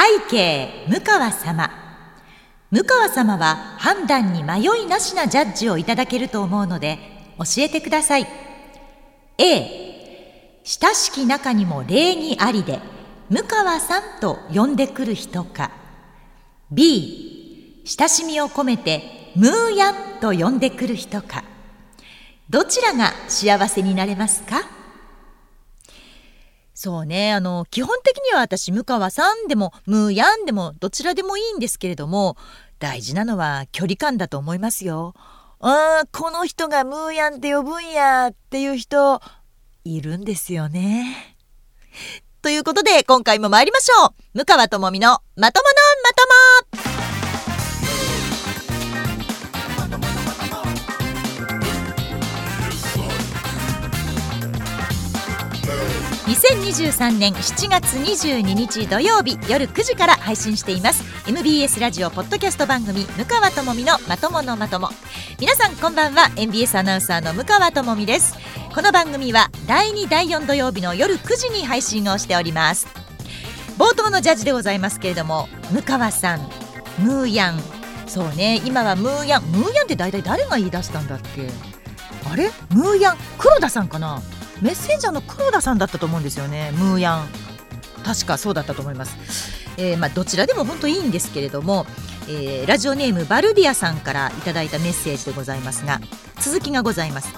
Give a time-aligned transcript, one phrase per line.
[0.00, 1.70] 背景向川様。
[2.70, 6.98] 向川様は判断に迷いなしなジャッジをいただけると思うので
[7.36, 8.26] 教えてください。
[9.36, 12.80] A 親しき中にも礼儀ありで
[13.28, 15.70] 向川さんと呼んでくる人か。
[16.70, 21.44] B 親しみを込めてムーヤンと呼んでくる人か。
[22.48, 24.79] どちらが幸せになれますか？
[26.80, 32.38] そうねあの基本的には私向川さんでもムーヤンでもどちらでもいいんですけれども
[32.78, 35.12] 大事なのは距離感だと思いますよ。
[35.60, 39.20] あこの人がムーヤンって呼ぶんやっていう人
[39.84, 41.36] いるんですよね。
[42.40, 45.68] ということで今回も参りましょう向川智美のまとも
[46.72, 47.09] のまとも
[56.30, 61.02] 2023年7月22日土曜日夜9時から配信しています。
[61.28, 64.90] MBS ラジオポッドキャスト番組向川智美のまとものまとも。
[65.40, 66.30] 皆さんこんばんは。
[66.36, 68.36] MBS アナウンサーの向川智美です。
[68.72, 72.86] この番組は第2第4土曜日の夜9時に配信をしております。
[73.76, 76.48] 冒頭のジャッジでございますけれども向川さん
[76.98, 77.60] ムーヤン。
[78.06, 79.42] そうね今はムーヤン。
[79.46, 81.48] ムーヤンって大体誰が言い出したんだっけ？
[82.30, 82.52] あれ？
[82.72, 83.16] ムーヤン？
[83.36, 84.22] 黒田さんかな？
[84.60, 86.72] メッセンジャーの黒田さんだったと思うんですよね。
[86.72, 87.28] ムーヤン。
[88.04, 89.16] 確かそうだったと思います、
[89.76, 91.86] えー、まあ、どちらでも本当いいんですけれども、
[92.28, 96.00] えー、ラジオネームバルディアさんからいただいたメッセージでございますが
[96.40, 97.32] 続きがございます。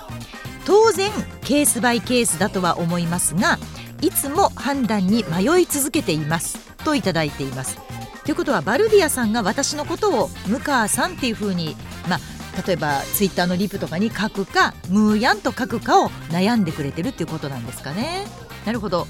[0.65, 3.59] 当然ケースバイケースだとは思いますが
[4.01, 6.59] いつも判断に迷い続けています。
[6.85, 7.79] といただいています。
[8.25, 11.77] ということはバルディアさんが私のことを向川さんっていうふうに、
[12.09, 12.21] まあ、
[12.67, 18.27] 例えばツイッターのリプとかに書くかムーヤンと書くかを悩んでくれてるっていうことなんですかね。
[18.67, 19.07] なるほど。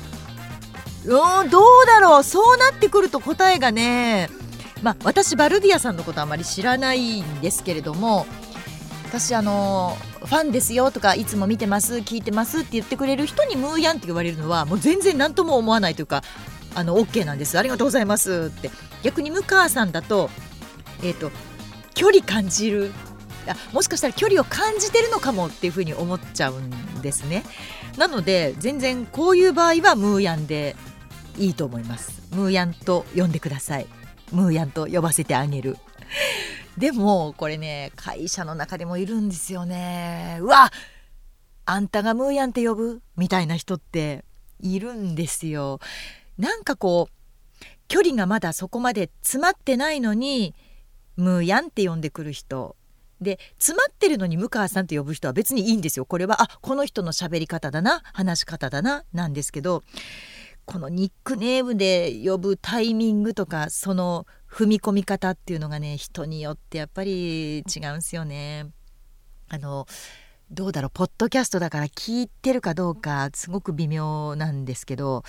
[1.05, 2.23] うんどうだろう。
[2.23, 4.31] そうなってくると答えがね
[4.83, 8.27] まあ私バルディアさんのことあまり知らないんですけれども
[9.05, 16.23] 私あのファンですよとかいつも見てます聞いてますって言ってくれる人にムーヤンって言われるのはもう全然何とも思わないというか
[16.75, 17.59] あの OK なんです。
[17.59, 18.71] ありがとうございますって。
[19.03, 20.31] 逆に向川さんだと
[21.03, 21.31] えっ、ー、と
[21.95, 22.93] 距離感じる
[23.49, 27.45] あもしかしたら距離を感じてるのかもっていうふうに思っちゃうんですね。
[27.97, 30.77] なので全然こういう場合はムーヤンで
[31.39, 32.23] いいと思います。
[32.33, 33.87] ムーヤンと呼んでください。
[34.31, 35.77] ムーヤンと呼ばせてあげる。
[36.79, 40.39] でもこれね会社の中でもいるんですよね。
[40.41, 40.71] うわ
[41.65, 43.03] あんたがムーヤンって呼ぶ？
[43.17, 44.25] みたいな人って
[44.61, 45.81] いるんですよ。
[46.39, 50.55] なんかこう距離がまだそこまで詰まってないのに
[51.17, 52.75] ムーヤンって呼んでくる人
[53.23, 59.83] で詰まってるのに向川さんって呼ぶ人は別にいいんですよこれはあこの人の喋り方だな話し方だななんですけど
[60.65, 67.63] このニックネームで呼ぶタイミングとかその踏み込み方っていうのがね人によってやっぱり違
[67.95, 68.67] うんすよね。
[69.49, 69.87] あの
[70.51, 75.25] どうだろうポッドキャストだから聞いてるかどうかすごく微妙なんですけど、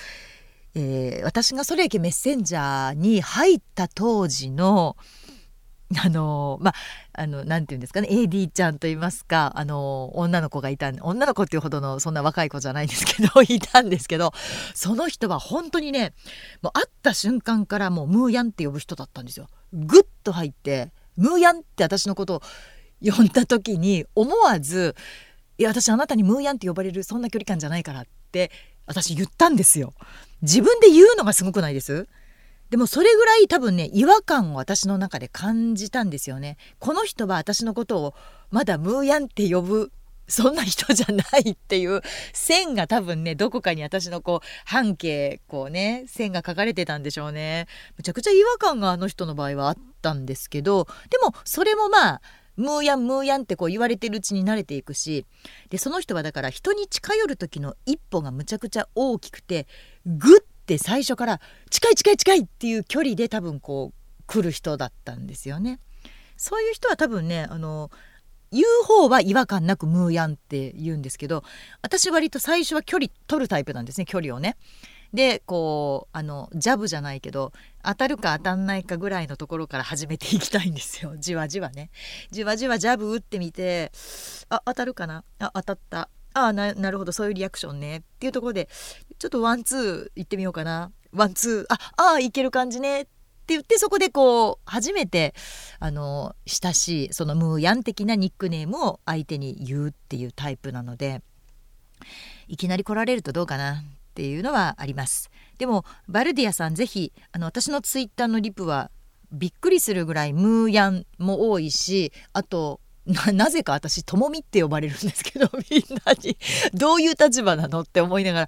[0.75, 4.97] えー、私がそれやけメッセンジャーに入った当時の
[6.03, 6.73] あのまあ
[7.13, 14.33] あのなんて言うんですかね AD ちゃんと言いますかあの女の子がいた女の子っていうほどのそんな若い子じゃないんですけど いたんですけど
[14.73, 16.13] その人は本当にね
[16.61, 19.47] もう会った瞬間からもうムーヤンって呼ぶ人だったんですよ。
[19.73, 22.41] ぐっと入ってムーヤンって私のことを
[23.01, 24.95] 呼んだ時に思わず
[25.57, 28.51] 「いや私あなたにムーヤンって呼ばれるそんな距離感じゃないから」って
[28.85, 29.93] 私言ったんですよ。
[30.41, 32.07] 自分で言うのがすごくないです？
[32.73, 36.57] でもそれぐらい多分ね違和感を私の中で感じたんですよね。
[36.79, 38.15] この人は私のことを
[38.49, 39.91] まだムーヤンって呼ぶ
[40.27, 42.01] そんな人じゃないっていう
[42.33, 47.67] 線が多分ねどこかに私のこう半径こうね線が書かれてたんでしょうね。
[47.95, 52.21] むちゃくちゃ違和感があの人の場合はあったんですけどでもそれもまあ
[52.57, 55.27] ムーヤンムーヤンってこう言われてるうちに慣れていくし
[55.69, 59.67] でその人はだから人に近寄る時の一歩がむちゃくちゃ大きくて
[60.07, 65.79] グッって最初から近い近い近いっていう距離で多分こう来る人だったんですよね。
[66.37, 67.91] そういう人は多分ねあの
[68.51, 71.43] 言う方は違和感なくムーヤンって言うんですけど
[71.81, 74.55] 私割と最初は距離取るタイプなんですね距離をね。
[75.13, 77.51] でこうあのジャブじゃないけど
[77.83, 81.91] 当たるか当たんないかぐらいのところから始めていきたいんですよじわじわね。
[82.31, 83.91] じわじわジャブ打ってみて
[84.49, 85.23] あ当たるかな？
[85.39, 87.97] あ当たったああなるほどそういうリアクションね。
[87.97, 88.69] っていうところで
[89.19, 90.91] ちょっとワンツー行ってみようかな。
[91.11, 93.01] ワンツーああいける感じね。
[93.01, 93.05] っ
[93.45, 95.33] て言ってそこでこう初めて
[95.79, 101.21] あの親しいそのムーヤン的なニックネームを相手に言うっていうタイプなので
[102.47, 103.83] いきなり来られるとどうかな。
[104.13, 105.31] っていうのはあります。
[105.57, 108.91] でもバルディアさんぜひあの私のツイッターのリプは
[109.31, 116.37] びっくりするぐらいムーヤンも多いしあとなぜか私ともみって呼ばれるんですけど みんなに。
[116.73, 118.47] どういう立場なのって思いながら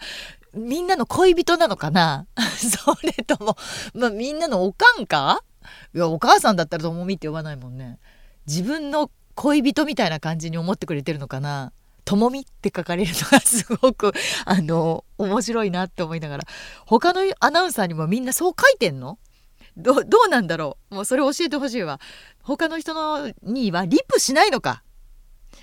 [0.53, 2.25] みんなの恋人なのかな？
[2.57, 3.57] それとも、
[3.93, 5.41] まあ、みんなのおかんか？
[5.93, 7.99] いやお母さんだったらともみって呼ばないもんね。
[8.47, 11.73] 自分の恋人みたいな感じに思ってくれてるのかな？
[12.05, 14.13] ともみって書かれるのがすごく
[14.45, 16.43] あの面白いなって思いながら。
[16.85, 19.17] 他のアナウンサーにもみんなそう書いてんの？
[19.75, 20.95] どどうなんだろう？
[20.95, 21.99] もうそれ教えてほしいわ。
[22.45, 24.83] 他の人のにはリプしないのか。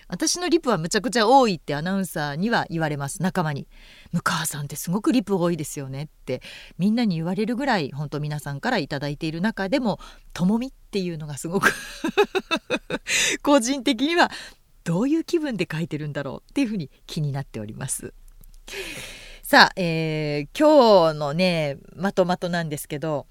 [0.09, 3.23] 私のリプはむちゃくちゃ多いってアナウンサーには言われます。
[3.23, 3.69] 仲間に
[4.13, 6.43] 「向川さんってすごくリプ多いですよね」って。
[6.79, 10.01] みんなに言われるぐらい本当皆さんから頂いている中でも
[10.35, 11.73] 「ともみ」っていうのがすごく
[13.43, 14.31] 個人的には
[14.83, 18.13] どういう気分で書いてるんだろうっていうふうに気になっております。
[19.45, 23.27] さあ、えー、今日のねまとまとなんですけど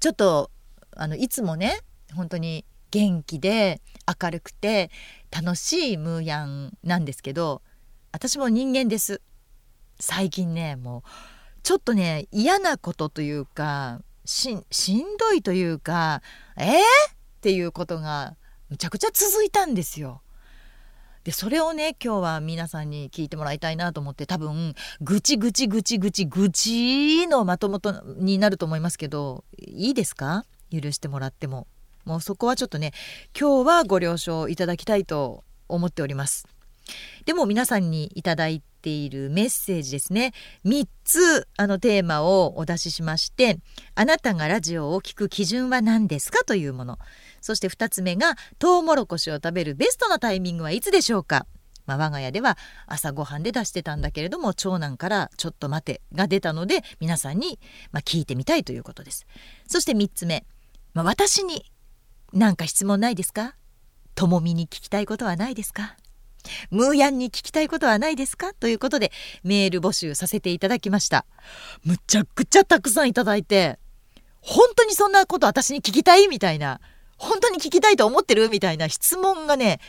[0.00, 0.50] ちょっと
[0.96, 1.80] あのいつもね
[2.14, 3.80] 本当に元気で
[4.22, 4.90] 明るくて
[5.30, 7.62] 楽しいムーヤンなんですけど
[8.12, 9.20] 私も人間です。
[10.00, 11.10] 最近ねもう
[11.62, 14.64] ちょっとね嫌なことというかしん
[15.18, 16.22] どいというか
[16.56, 16.80] えー、っ
[17.40, 18.36] ていうことが
[18.68, 20.22] むちゃくちゃ続いたんですよ。
[21.22, 30.46] でそれをね今日は皆さんに聞いてもらいたいなと思って多分ぐちぐちぐちぐちぐちのまともとになると思いますけどいいですか？
[30.72, 31.66] 許してもらっても。
[32.10, 32.92] もうそこはちょっとね
[33.38, 36.48] 今日はご了承いただきたいと思っております。
[37.24, 40.32] でも皆さんにいただいているメッセージですね。
[40.64, 43.60] 3つあのテーマをお出ししまして
[43.94, 46.98] あなたがラジオを聴く基準は何ですかというもの。
[47.40, 51.46] そして2つ目がトウモロコシを食べるベストなタイミングはいつでしょうか。
[51.86, 57.58] まあ、我が家では朝ごはんで出してたんだけれども長男から「ちょっと待て」が出たので皆さんに、
[57.92, 59.26] まあ、聞いてみたいということです。
[59.68, 60.44] そして3つ目、
[60.94, 61.69] まあ、私に
[62.32, 63.54] 何か質問ないですか？
[64.14, 65.96] ともみに聞きたいことはないですか？
[66.70, 68.54] むーヤンに聞きたいことはないですか？
[68.54, 69.12] ということで
[69.42, 71.26] メール募集させていただきました。
[71.84, 73.78] むちゃくちゃたくさんいただいて
[74.40, 76.28] 本当にそんなこと私に聞きたい？
[76.28, 76.80] みたいな。
[77.18, 78.48] 本当に聞きたいと思ってる？
[78.48, 79.80] みたいな質問がね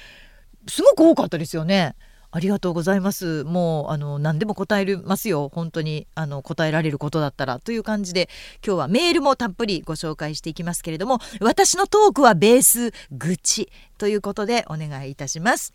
[0.68, 1.96] すごく多かったですよね。
[2.32, 3.44] ありがとうございます。
[3.44, 5.50] もうあの何でも答えますよ。
[5.54, 8.30] 本当にあの答えられることだったらという感じで
[8.66, 15.74] 今日はメールもたっぷりご紹介していきますけれども、私のトークはベース愚痴ということでお願いいたします。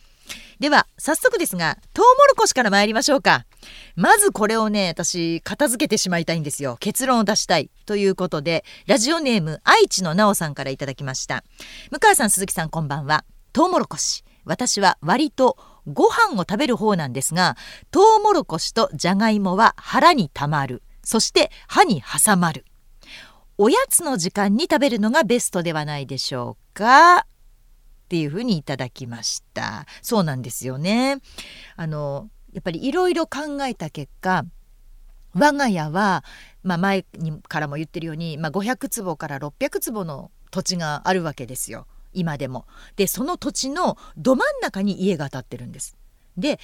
[0.59, 3.47] では早速ですがトウモロコシから参りましょうか
[3.95, 11.45] まずこれをね私片付けてしまいたいんですよ結論を出したいということでラジオネーム愛知のなおさんからいただきました
[11.93, 15.57] 向川さん鈴木さんこんばんはトウモロコシ私は割と
[15.87, 17.57] ご飯を食べる方なんですが
[17.91, 20.83] トウモロコシとじゃがいもは腹にたまる。
[21.05, 22.65] そして歯に挟まる。
[23.59, 27.19] おやつの時間に食べるのがベストではないでしょうか？
[27.19, 29.87] っていうふうにいただきました。
[30.03, 31.19] そうなんですよね。
[31.77, 34.45] あのやっぱりいろいろ考えた結果
[35.35, 36.25] 我が家は、
[36.63, 41.87] まあ、前にからも言ってるように、まあ、500坪から600坪の土地があるわけですよ。
[42.17, 42.67] 今でも。
[42.97, 45.97] でその土地のど真ん中に家が建ってるんです。
[46.37, 46.59] で、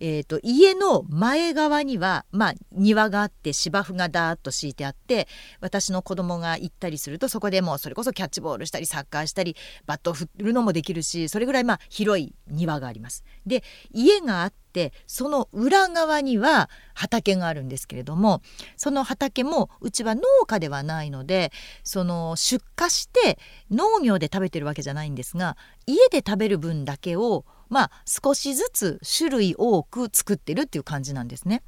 [0.00, 5.28] えーと、家の前側には、まあ、庭があって芝生がダーッと敷いてあって
[5.60, 13.24] 私の子供が行ったりするとそこでもうそれこそキャッチボールしたりサッカーしたりバットを振るのもできるしそれぐらいまあ広い庭があります。
[13.46, 18.42] で家があってその裏側には畑があるんですけれども
[18.76, 21.52] その畑もうちは農家ではないので
[21.84, 23.38] その出荷して
[23.70, 31.64] 農業で食べてるわけじゃないんですが家で食べる分だけをまあ少しずつ種類多く作ってるっていう感じなんですね。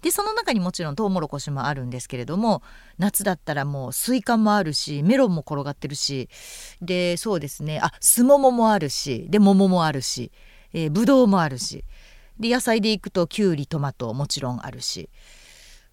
[0.00, 2.62] でその中にもちろんトウモロコシもあるんですけれども
[2.96, 6.30] 夏だったらもうスイカもあるしメロンも転がってるし
[6.80, 10.32] でそうですねあスモモもあるしで桃もあるし、
[10.72, 11.84] えー、ブドウもあるし
[12.38, 15.10] で野菜でいくときゅうりトマトもちろんあるし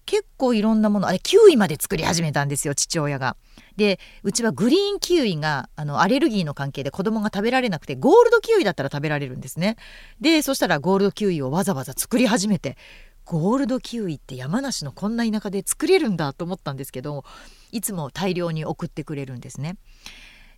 [0.06, 3.36] 結構いろんなものあれキウイまで作り始めたんですよ父親が。
[3.78, 9.76] でうちはグリーンキウイがあのアレルギーの関係で子供が食べられなくてゴールドキウイだったら食べられるんですね。
[10.20, 12.76] でそしたらゴールドキウイをわざわざ作り始めて
[13.24, 17.24] ゴールドキウイって山梨のこんな田舎で作れるんだと思ったんですけど
[17.70, 19.76] いつも大量に送ってくれるんですね。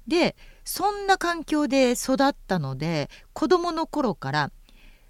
[0.09, 0.35] で
[0.65, 4.51] そんな環境で育ったので子供の頃から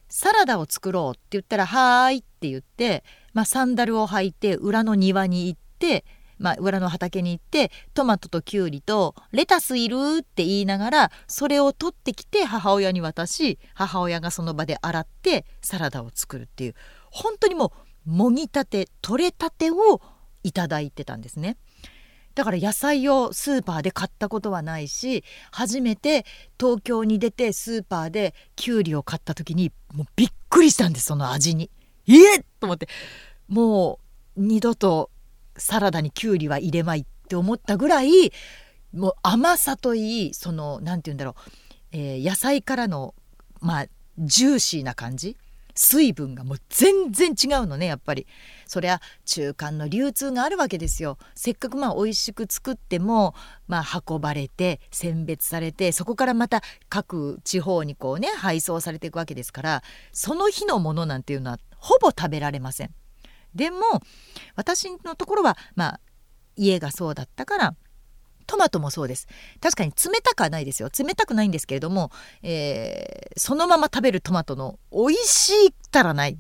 [0.09, 6.05] サラダを作ろうって言ったら「はーい」って言って、まあ、サンダルを履いて裏の庭に行って、
[6.41, 16.75] まあ、裏の畑に行ってトマトとキュウリとレタスいるって言いながらそれを取ってきて母親に渡し母親がその場で洗ってサラダを作るっていう
[17.11, 17.75] 本当にも
[18.07, 20.01] うもぎたて取れたてを
[20.43, 21.59] いただいてたんですね。
[22.35, 26.25] だから野菜をスーパーで買ったことはないし初めて
[26.59, 31.71] 東京に出てスーパーできゅうりを買った時にもうびっくりしたんですその味に。
[32.09, 32.89] えっと思って
[33.49, 33.99] も
[34.37, 35.11] う二度と
[35.61, 38.33] サラダにきゅうりは入れまいって思ったぐらい
[38.93, 41.51] もう甘さといいその何て言うんだろう、
[41.93, 43.15] えー、野菜からの
[43.61, 43.87] まあ
[44.19, 45.37] ジューシーな感じ。
[45.77, 48.27] 水分がもう全然違うのねやっぱり。
[48.67, 51.17] そりゃ中間の流通があるわけですよ。
[51.35, 53.35] せっかくまあ美味しく作っても
[53.69, 62.95] まあ運ばれて選別されてそこからまた各地方にこうね配送されていくわけですからその日のものなんていうのはほぼ食べられません。
[63.55, 63.79] でも
[64.57, 66.01] 私のところはまあ
[66.57, 67.75] 家がそうだったから
[68.47, 69.29] トマトもそうです。
[69.61, 70.89] 確かに冷たくはないですよ。
[70.97, 72.11] 冷たくないんですけれども、
[72.43, 76.37] えー、そのまま食べるトマトの美味しいったらない。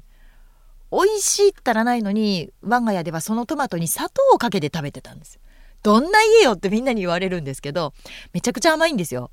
[0.91, 5.39] 美味しいったらないのに我が家ではそのトマトに砂糖をかけて食べてたんです。
[5.85, 7.95] どんな家よってみんなに言われるんですけど
[8.33, 9.31] めちゃくちゃ甘いんですよ。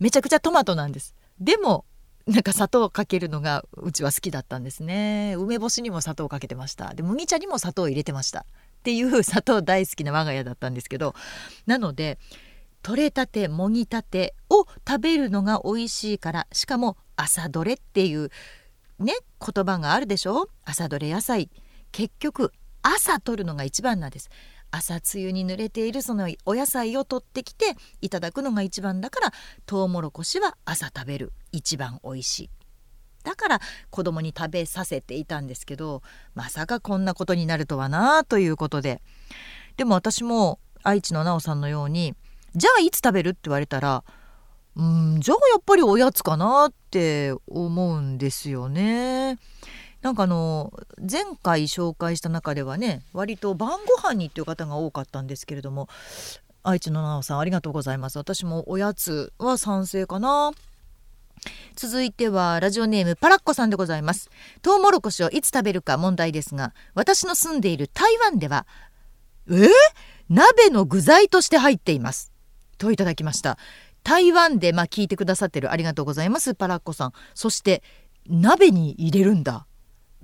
[0.00, 1.14] めちゃくちゃトマトなんです。
[1.38, 1.84] でも
[2.26, 5.34] なんか砂糖をかけるのがうちは好きだったんですね。
[5.38, 6.92] 梅干しにも砂糖をかけてました。
[6.92, 8.40] で麦茶にも砂糖を入れてました。
[8.40, 8.44] っ
[8.82, 11.14] ていう砂糖大好きな我が家だったんですけど
[11.66, 12.18] なので
[12.82, 18.30] 取れたてもぎたてを食べるのが美味しいからしかも朝どれっていう
[18.98, 20.48] ね言葉があるでしょ？
[20.64, 21.50] 朝どれ野菜。
[21.92, 22.52] 結局
[22.82, 24.30] 朝取るのが一番なんです。
[24.70, 29.32] 朝露に濡れているそのお野菜を取ってきていただくのが一番だから
[29.64, 32.50] トウモロコシは朝食べる一番美味しい
[33.24, 36.02] だから子供に食べさせていたんですけど
[36.34, 39.02] まさかこんなことになるとはなということで
[39.76, 42.14] でも私も愛知の奈緒さんのように
[42.54, 44.04] じゃあいつ食べるって言われたら
[44.76, 49.38] うんじゃあやっぱりおやつかなって思うんですよね。
[50.06, 55.88] なんかあの前回紹介した中ではね割と晩ご飯にっていう方が多かったんですけれども
[56.62, 58.16] 愛知の奈緒さんありがとうございます。
[58.16, 60.52] 私もおやつは賛成かな。
[61.74, 64.30] 続いてはラジオネームパラッコさんでございます。
[64.62, 68.64] トウモロコシをいつ食べるか問題ですが私の住んでいる台湾では
[69.50, 69.68] え？
[70.28, 72.30] 鍋の具材として入っています。
[72.78, 73.58] といただきました。
[74.04, 77.12] 台湾でまあ聞いてくださってるありがとうございますパラッコさん。
[77.34, 77.82] そして
[78.28, 79.65] 鍋に入れるんだ。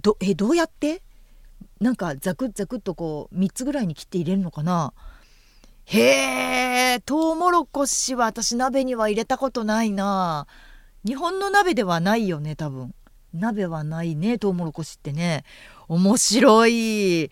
[0.00, 1.02] どえどうやって？
[1.80, 4.92] なんかザクザクっとこう3つぐらいに切って入れるのかな？
[5.84, 10.46] へえトウモロコシは私鍋には入れたことないな。
[11.04, 12.94] 日本の鍋ではないよね多分。
[13.34, 15.44] 鍋はないねトウモロコシってね。
[15.88, 17.30] 面白い。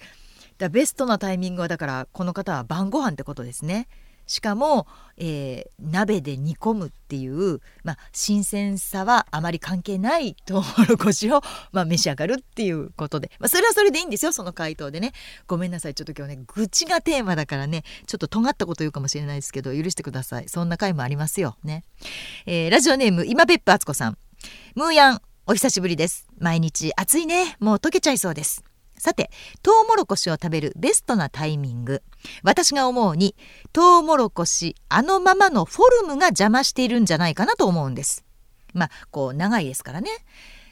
[0.58, 3.88] だベストなタイミングはだからこの方は晩ご飯ってことですね。
[4.30, 15.12] しかも、えー、鍋で煮込むっていう、まあ、新鮮さはあまり関係ないトウモロコシを、 まあ、召し上がるっていうことで、まあ、それはそれでいいんですよその回答でね。
[15.48, 20.48] ごめんなさいちょっと今日ね愚痴がテーマだからねちょっと尖ったこと言うかもしれないですけど許してください。
[20.48, 21.56] そんな回もありますよ。
[21.64, 21.82] ね、
[22.46, 24.18] えー、ラジオネーム今別府敦子さん。
[24.76, 26.28] ムーヤンお久しぶりです。
[26.38, 27.56] 毎日暑いね。
[27.58, 28.62] もう溶けちゃいそうです。
[29.00, 29.30] さて
[29.62, 32.02] トウモロコシを食べるベストなタイミング。
[32.42, 33.34] 私が思うに
[33.72, 38.24] トウモロコシあのままのフォルムが邪魔しているんじゃないかなと思うんです。
[38.74, 40.10] まあこう長いですからね。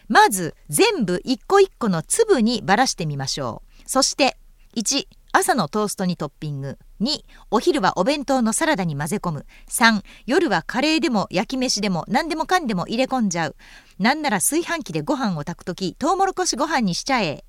[0.09, 3.89] まず全部一個一個の粒にばらしてみましょう。
[3.89, 4.37] そして
[4.77, 6.79] 1朝のトーストにトッピング。
[7.01, 9.47] 2お昼はお弁当のサラダに混ぜ込む。
[9.71, 13.57] 3夜はカレーでも焼き飯でも何でもかんでも入れ込んじゃう。
[13.99, 17.45] なんなら炊飯器でご飯を炊く時トウモロコシご飯にしちゃえ。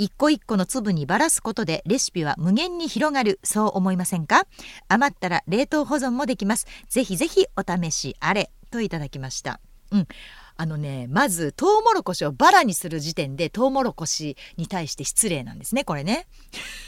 [0.00, 3.38] 一個一個の粒にばらすことでレシピは無限に広がる。
[3.44, 4.46] そう思いませんか？
[4.88, 6.66] 余ったら冷凍保存もできます。
[6.88, 8.50] ぜひぜひお試しあれ。
[8.70, 9.60] といただきました。
[9.90, 10.08] うん。
[10.56, 16.26] あのねまずトウモロコシをバラにする時点でトウモロコシに対して失礼なんですねこれね。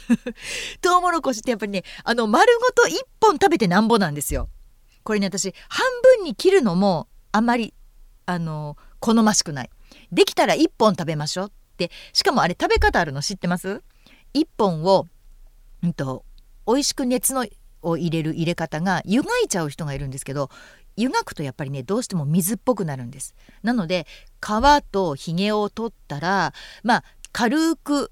[0.81, 4.49] トウモロコシってやっぱりねあの丸ごと1本食べてなんぼなんですよ。
[5.03, 5.85] これね私半
[6.17, 7.75] 分に切るのもあんまり
[8.25, 9.69] あの好ましくない。
[10.11, 11.47] できたら1本食べましょう。
[11.47, 11.51] っ
[11.87, 13.83] てしかもあれ食べ方あるの知ってます
[14.33, 15.07] ？1本を、
[15.83, 16.25] うんと、
[16.67, 17.45] 美味しく熱の
[17.81, 20.49] を入れる入れ方が湯がいちゃう人がいるんですけど
[20.95, 23.35] 湯がくとやっぱりねどうしても水っぽくなるんです。
[23.61, 24.07] なので
[24.41, 28.11] 皮とひげを取ったらまあ軽く、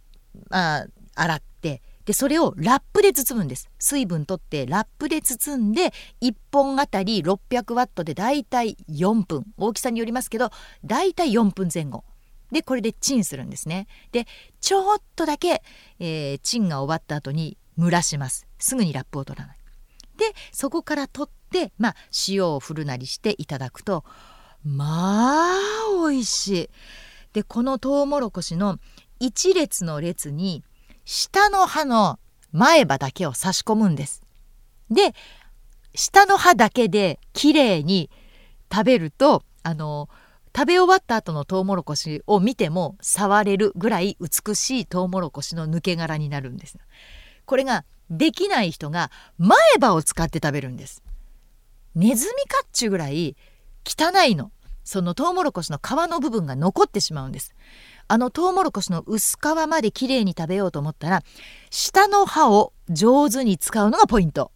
[0.49, 3.69] まあ、洗ってでそれをラップで包むんです。
[3.79, 9.45] 水分取ってラップで包んで1本あたり600ワットでだいたい4分。
[9.57, 10.49] 大きさによりますけど
[10.83, 12.03] だいたい4分前後。
[12.51, 13.87] でこれでチンするんですね。
[14.11, 14.27] で
[14.59, 15.61] ちょっとだけ、
[15.99, 18.47] えー、チンが終わった後に蒸らします。
[18.59, 19.57] すぐにラップを取らない。
[20.17, 21.95] でそこから取ってまあ
[22.27, 24.03] 塩を振るなりしていただくと
[24.63, 25.57] まあ
[26.09, 26.69] 美味しい。
[27.33, 28.77] でこのトウモロコシの
[29.19, 30.63] 一列の列に
[31.05, 32.19] 下の歯の
[32.51, 34.21] 前歯だけを差し込むんです。
[34.89, 35.13] で
[35.95, 38.09] 下の歯だけできれいに
[38.71, 40.09] 食べるとあの
[40.55, 46.77] 食べ終わった後のトウモロコシを見ても触れるぐらい美しいトウモロコシの抜け殻になるんです。
[47.45, 51.03] これができない人が前歯を使って食べるんです。
[51.95, 53.35] ネズミかっちゅうぐらい
[53.85, 54.51] 汚いの。
[54.83, 57.53] そのトウモロコシの皮の部分が残ってしまうんです。
[58.07, 61.23] あのトウモロコシの薄皮まできれいに食べようと思ったら
[61.69, 64.51] 下の歯を上手に使うのがポイント。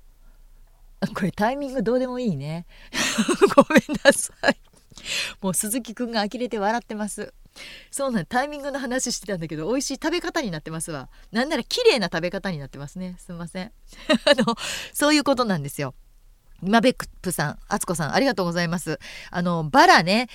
[1.13, 2.65] これタイミングどうでもいいね。
[3.55, 4.74] ごめんなさい。
[5.41, 7.33] もう鈴木くんが呆れて笑ってます。
[7.89, 11.09] そうなんタイミングの話してたんだけど美味しい食べ方になってますわ。
[11.31, 13.15] なんなら綺麗な食べ方になってますね。
[13.19, 13.71] すみません。
[14.25, 14.55] あの
[14.93, 15.93] そういうことなんですよ。
[16.61, 18.99] 今ベップさん、あつこさんありがとうございます。
[19.31, 20.27] あのバラね。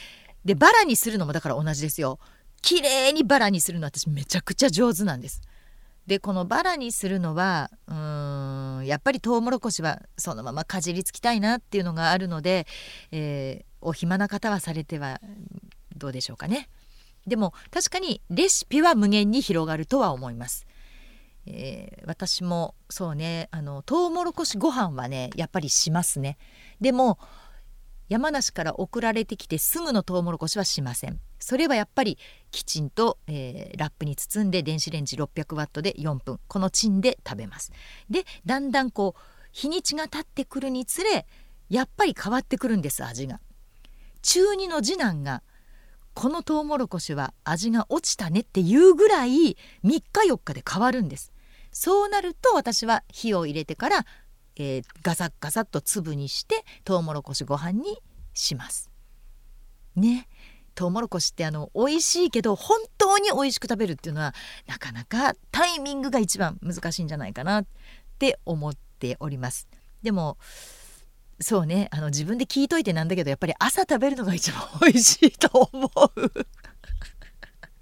[0.45, 2.19] でバラにするのもだから同じですよ。
[2.63, 5.41] 綺麗にバラにするの私めちゃくちゃ上手なんです。
[6.11, 12.67] でこのバラにするのはうーんやっぱりトウモロコシはそのままかじりつきたいなっていうのがあるので、
[13.13, 15.21] えー、お暇な方はされては
[15.97, 16.69] どうでしょうかね。
[17.29, 20.67] でも確かにレシピは無限に広がるとは思います。
[21.47, 26.39] えー、私もそうねあのトウモロコシご飯はねやっぱりしますね。
[26.81, 27.21] でも
[28.11, 31.21] 山梨から送られてきてすぐのトウモロコシはしません。
[31.39, 32.19] それはやっぱり
[32.51, 36.41] きちんと、えー、ラップに包んで電子レンジ600ワットで4分。
[36.49, 37.71] このチンで食べます。
[38.11, 39.21] でだんだんこう
[39.53, 41.25] 日にちが経ってくるにつれ
[41.69, 43.39] やっぱり変わってくるんです味が。
[44.23, 45.45] 中2の次男が
[46.13, 51.33] このトウモロコシは味が落ちたねっていうぐらい3日4日で変わるんです。
[51.71, 54.07] そうなると私は火を入れてから、
[54.61, 57.99] えー、ガサッガサッと粒にしてトウモロコシご飯に
[58.35, 58.91] します。
[59.97, 60.29] ね。
[60.75, 64.35] トウモロコシってあの美味しいけど本当に美味しく食べるっていうのは
[64.67, 67.67] なかなかタイミングが一番難しいんじゃないかなっ
[68.19, 69.67] て思っております。
[70.03, 70.37] でも
[71.41, 71.89] そうね。
[71.91, 76.47] あの自分で聞いといてなんだけどやっぱり朝食べるのが一番美味しいと思う。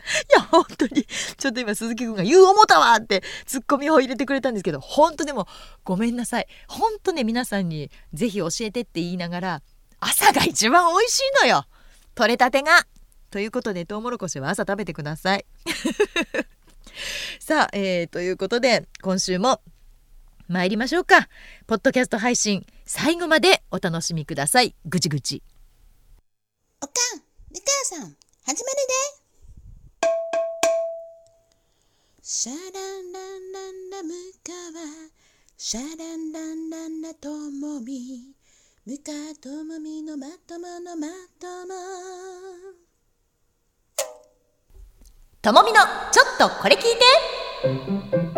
[0.34, 1.04] いや本当に。
[1.04, 5.46] ちょっと今鈴木くんが「言う思ったわ!」ってツッコミを入れてくれたんですけど本当でも
[5.84, 6.46] ごめんなさい。
[6.66, 9.62] 本当ね皆さんに是非教えてって言いながら
[10.00, 11.66] 朝が一番美味しいのよ。
[12.14, 12.86] 取れたてが。
[13.30, 15.44] ということでトウモロコシは朝食べてください。
[17.38, 19.60] さあ、えー、ということで今週も
[20.48, 21.28] 参りましょうか。
[21.66, 24.74] ポッドキャスト配信最後までお楽しみください。
[24.86, 25.42] ぐちぐち。
[26.80, 28.16] おかんみかやさん
[28.46, 28.76] 始める
[29.12, 29.17] で。
[32.30, 34.12] シャランランランラム
[34.44, 34.84] カワ
[35.56, 38.34] シャランランランラトモミ
[38.84, 41.06] ムカトモミのまとものま
[41.40, 41.74] とも。
[45.40, 45.78] ともみの
[46.12, 46.82] ちょっとこれ聞い
[48.34, 48.37] て。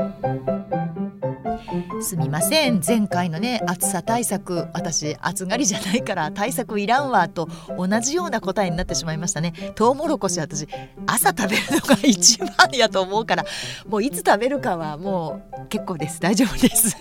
[2.11, 2.81] すみません。
[2.85, 9.53] 前回のね暑さ対策私暑がりじゃないから対策いらんわと同じような答えになってしまいましたね。
[9.77, 10.67] トウモロコシ私
[11.07, 13.45] 朝食べるのが一番やと思うから
[13.87, 16.19] もういつ食べるかはもう結構です。
[16.19, 16.97] 大丈夫です。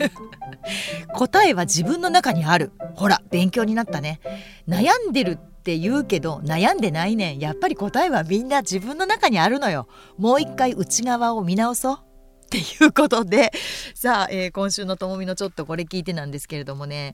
[1.15, 2.71] 答えは自分の中にある。
[2.93, 4.19] ほら勉強になったね。
[4.67, 7.39] 悩んでるって言うけど悩んでないねん。
[7.39, 9.87] やっぱり答えはみんな自分の中にあるのよ。
[10.19, 12.08] もう一回内側を見直そう。
[12.49, 13.51] っていうことで
[13.93, 17.13] さあ、えー、今週のともみのちょっとこれ聞いてなんですけれどもね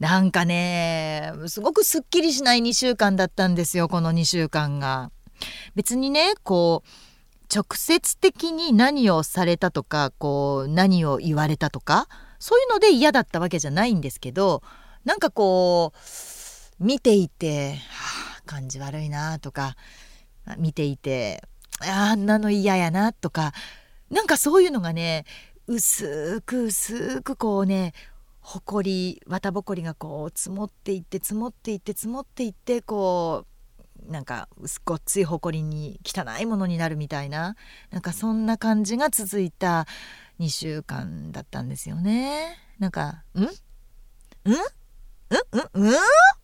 [0.00, 5.12] なんかねすごくすっきりしない2週間だったんですよこの2週間が。
[5.76, 6.88] 別にねこう
[7.54, 12.08] 直接的に何をされたとかこう何を言われたとか
[12.40, 14.62] そういうので嫌だったわけじゃないんですけど
[15.04, 19.76] なんかこう見ていて、はあ、感じ悪いなとか
[20.58, 21.42] 見ていて
[21.80, 23.52] あんなの嫌やなとか
[24.10, 25.24] なんかそういうのがね
[25.66, 27.92] 薄く薄くこうね
[28.40, 33.44] ほこり綿ぼこりがこう積もっていって積もっていって積もっていってこ
[34.08, 34.48] うなんか
[34.84, 37.56] ごっついほこりに汚いものになるみたいな
[37.90, 39.86] なんかそんな感じが続いた
[40.40, 42.56] 2週間だったんですよね。
[42.78, 43.40] なんか「ん？
[43.40, 43.44] ん？
[43.44, 43.48] ん？
[43.48, 43.50] ん？
[45.88, 45.94] んん？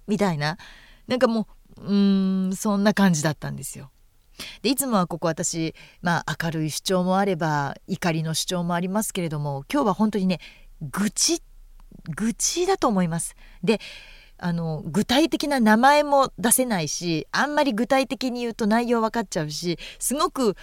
[0.06, 0.58] みたいな。
[1.06, 1.48] なんかも
[1.78, 3.90] ううんそんな感じだったんですよ。
[4.62, 10.40] でいつもはここ私、まあ、明るい主張もあれば怒りの主張もありますけれども今日は本当にね
[10.80, 11.42] 愚痴
[12.16, 13.34] 愚痴だと思います。
[13.62, 13.80] で
[14.36, 20.56] あの具体的な名前も出せないしあんまり具体的に言うと内容分かっちゃうしすごく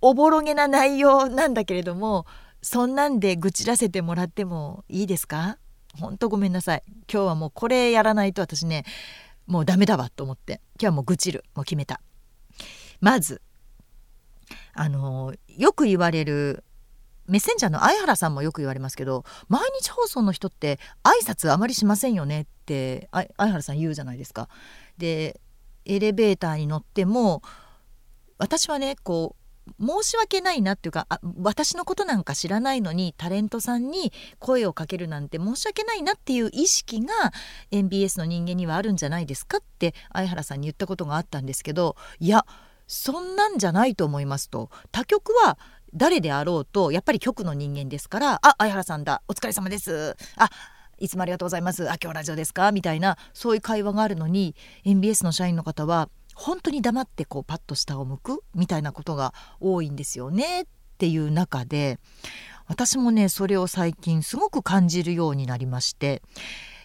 [0.00, 2.26] おぼろげな内容なんだけれども
[2.62, 5.56] そんなんで愚痴らせてもらってもいいですか？
[5.98, 6.82] ほんとごめんなさい。
[7.10, 8.84] 今日はもうこれやらないと私ね
[9.46, 12.00] もうダメだわと思って今日はもう愚痴るもう決めた。
[13.00, 13.42] まず
[14.74, 16.64] あのよく言われる
[17.26, 24.48] メッセンジャーの相原さんもよく言われますけど毎日放送の人って挨拶あまりしませんよねって相原さん言うじゃないですか。
[24.98, 25.40] で
[25.84, 27.42] エレベーターに乗っても
[28.38, 29.46] 私はねこう
[29.80, 37.32] 申し訳ないなっていうかあ私のことなんか知らないのにタレントさんに声をかけるなんて申し訳ないなっていう意識が
[37.72, 42.46] MBS の人間にはあるんじゃないですかって相原さんに言ったことがあったんですけどいや
[42.86, 44.70] そんなんじゃないと思いますと。
[44.92, 45.58] 他局は
[45.94, 50.50] 誰であろうとやっぱり局の人間ですから「あ相原さんだお疲れ様です」あ
[50.98, 51.90] いつもありがとうございます。
[51.90, 52.72] あ今日ラジオですか？
[52.72, 60.64] みたいなそういう会話があるのに MBS の社員の方は本当に黙ってこうパッと下を向くみたいなことが多いんですよねっ
[60.98, 61.98] ていう中で
[62.66, 66.22] 私もねそれを最近すごく感じるようになりまして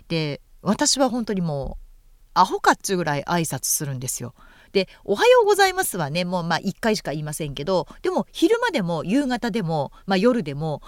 [0.07, 1.85] で私は本当にもう
[2.33, 4.33] アホかっちゅうぐらい挨拶するんですよ。
[4.71, 10.81] で「おはようございます」はねもうまあ1回しか言いませんけどでも昼間でも夕方でも、まあ、夜でも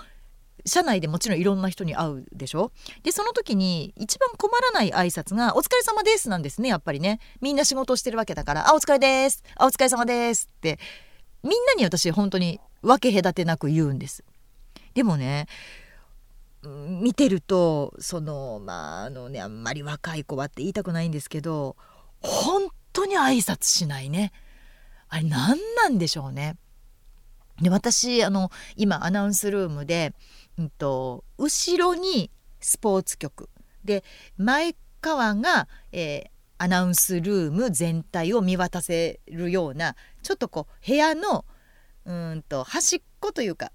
[0.66, 2.72] 社内でもちろんいろんな人に会うでしょ？
[3.04, 10.80] でその時に一番困らない挨拶が「お疲れ様です」なんですねやっぱりねみんな仕事をしてるわけだから「あお疲れです」「あお疲れ様です」って
[11.44, 14.24] みんなに私本当に分け隔てなく言うんです。
[14.94, 15.48] でもね
[16.64, 21.76] 見てるとそのまああのねあんまり若い子はって言いたくないんですけど
[22.22, 24.32] 本当に挨拶しないね。
[25.10, 26.56] あれ何なんでしょうね。
[27.62, 30.14] で私あの今アナウンスルームで、
[30.58, 33.50] うんと、後ろにスポーツ局。
[33.84, 34.04] で
[34.38, 41.46] 前側が、えー、アナウンスルーム全体を見渡せるようなちょっとこう部屋の
[42.06, 43.72] うんと端っこというか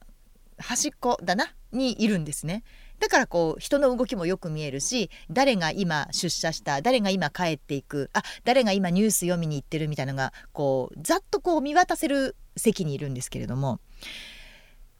[0.58, 1.52] 端っこだな？
[1.70, 2.64] にいるんですね。
[3.00, 13.80] だからこう人の動きもよく見えるし誰が今出社した誰が今帰っていくあ誰が今ニュース読みに行ってるみたいなのがこうざっとこう見渡せる席にいるんですけれども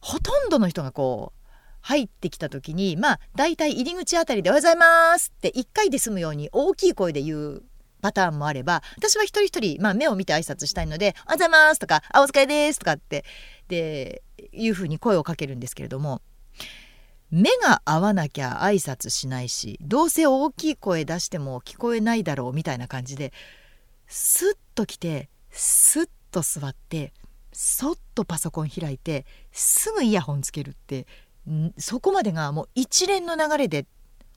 [0.01, 1.49] ほとんどの人がこう
[1.81, 7.63] 入ってきた時にまあ大体入り口あたりで「おはようございます」って1回で済むように大きい声で言う
[8.01, 13.25] パターンもあれば私は一人一人、まあ、目を見て挨拶したいので「おはようございます」とか「あお疲れです」とかって
[13.69, 16.23] でいうふうに声をかけるんですけれども
[17.31, 23.33] 目が合わなきゃ挨拶しないしどうせ大きい声出しても聞こえないだろうみたいな感じで
[24.07, 27.13] スッと来てスッと座って
[27.53, 31.07] そっとパソコン開いてすぐイヤホンつけるって
[31.77, 33.87] そこまでがもう一連の流れで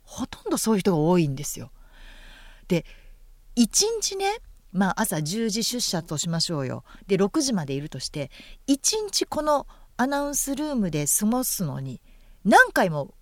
[0.03, 1.71] ほとんどそういう人が多いんですよ。
[2.67, 2.85] で
[3.55, 4.39] 一日ね
[4.71, 6.83] まあ朝10時出社としましょうよ。
[7.07, 8.31] で6時までいるとして
[8.67, 12.01] 一日このアナウンスルームで過ごすのに
[12.45, 13.13] 何回も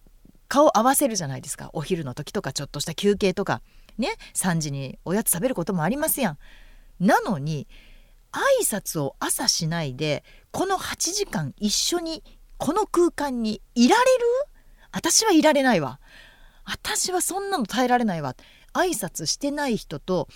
[0.48, 3.62] 顔合わせるじゃないですかお昼の時とかちょっとした休憩とか
[3.98, 6.38] ね3時におやつ食べることもありますやん。
[7.00, 7.68] なのに
[8.32, 12.24] 挨拶を朝しないでこの8時間一緒に
[12.58, 14.26] この空間にいられる？
[14.92, 16.00] 私はいられないわ。
[16.66, 18.36] 私はそんなの耐えられないわ。
[18.74, 20.28] 挨拶してない人と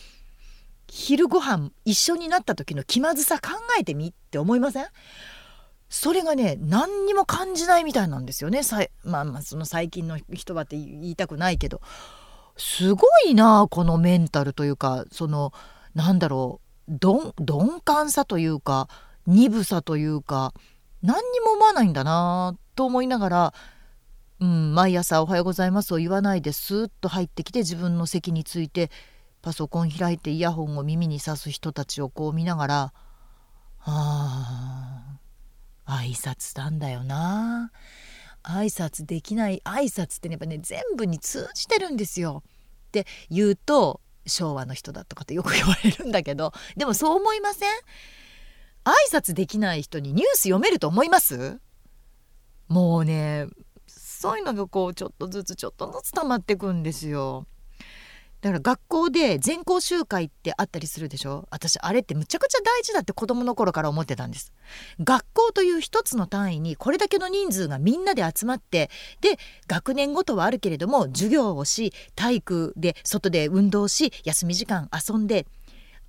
[0.88, 4.86] 昼ご飯一緒になった時の気まずさ考えてみって思いません？
[5.94, 8.64] それがね何にも感じないみたいなんですよね。
[8.64, 11.82] さまあまあその最近の人はって言いたくないけど。
[12.58, 15.54] すごいなこのメンタルというかその
[15.96, 18.90] なんだろう鈍感さというか
[19.26, 20.54] 鈍さというか
[21.02, 23.54] 何にも思わないんだなと思いながら、
[24.40, 28.92] うん、毎朝「おはようございます」を言わないでスーッと入ってきて自分の席について
[29.42, 32.94] パソコン開いてイヤホンを耳に挿す人たちをこう見ながら
[33.78, 34.73] 「はあ
[35.94, 37.72] 挨拶なんだよな。
[38.44, 42.44] 挨拶できない挨拶ってねやっぱね全部に通じてるんですよ。
[42.88, 47.70] って言うと昭和の人だとかってよく言われるんだけどでもそう思いません？
[48.86, 51.60] 挨拶できない人にニュース読めると思います？
[52.68, 53.48] もうね
[53.88, 57.46] そういうのがこうちょっとずつちょっとずつ溜まってくんですよ。
[58.44, 61.48] だから学校で全校集会ってあったりするでしょ？
[61.50, 64.52] 私あれってむちゃくちゃ大事だって子供の頃から思ってたんです。
[65.00, 68.90] 学校という一つの単位にこれだけの人数がみんなで集まって
[69.22, 75.48] で学年ごとはあるけれども授業をし体育で外で運動し休み時間遊んで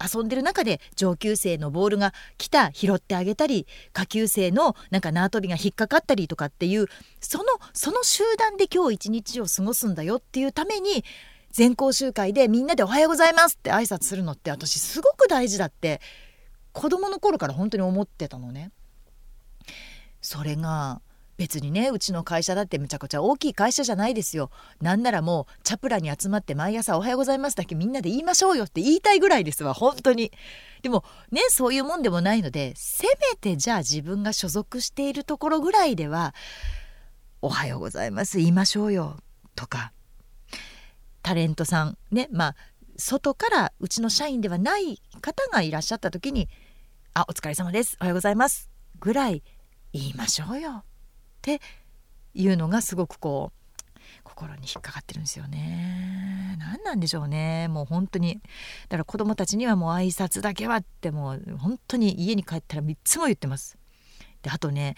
[0.03, 6.89] 遊んでる中で上級生のボールが来た拾ってあげたり下級生のなんか縄跳びが引っかかったりとかっていう
[7.21, 11.05] そのその集団で今日一日を過ごすんだよっていうために
[11.55, 16.01] 全校集会でみんなで「おはようございます」って挨拶するのって私すごく大事だって
[16.73, 18.73] 子供の頃から本当に思ってたのね。
[20.21, 21.01] それが
[21.37, 30.33] 別にねうちの会社だってむちゃくちゃ大きい会社じゃないですよなんならもうチャプラに集まって毎朝「おはようございます」だけみんなで言いましょうよって言いたいぐらいですわ本当に
[30.83, 36.35] でもねそういうもんでもないのでせめてじゃあ自分が所属しているところぐらいでは
[37.43, 39.19] 「おはようございます」言いましょうよ
[39.55, 39.93] とか
[41.25, 42.57] タレントさんねまあ
[42.97, 46.49] 外からうちの社員ではない方がいらっしゃった時に
[47.15, 49.43] 「あお疲れ様ですおはようございます」ぐらい
[49.93, 50.85] 言いましょうよっ
[51.41, 51.61] て
[52.35, 53.85] いうのがすごくこう
[54.23, 56.57] 心に引っかかってるんですよね。
[56.59, 58.41] 何なんでしょうねもう本当に
[58.89, 63.79] だから子供たちにはもう挨拶だけはってもう本当に家に帰ったら3つも言ってます。
[64.43, 64.95] であとね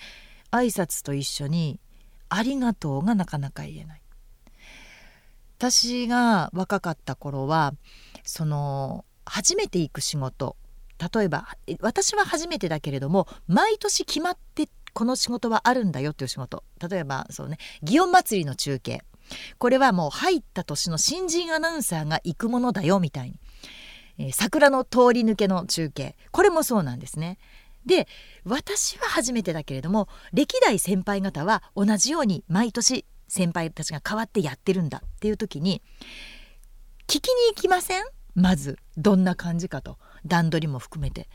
[0.50, 1.78] 挨拶と一緒に
[2.28, 4.02] 「ありがとう」がなかなか言えない。
[5.58, 7.72] 私が若かった頃は
[8.24, 10.56] その初めて行く仕事。
[11.14, 11.46] 例えば
[11.80, 16.62] 私は初めてだけれども毎年決まってこの仕事はあるんだよっていう仕事。
[16.88, 19.02] 例えばそうね祇園祭の中継。
[19.58, 23.40] これはもう入った年の新人アナウンサーが行くものだよみたいに、
[24.18, 26.16] えー、桜の通り抜けの中継。
[26.30, 27.38] これもそうなんですね。
[27.86, 28.08] で
[28.44, 35.82] 私は初めてだけれども歴代先輩方は同じように毎年先輩たちが変わってやってるんだっていう時に
[37.06, 38.04] 聞きに行きません？
[38.34, 39.98] まずどんな感じかと。
[40.24, 41.28] 段取りも含めて。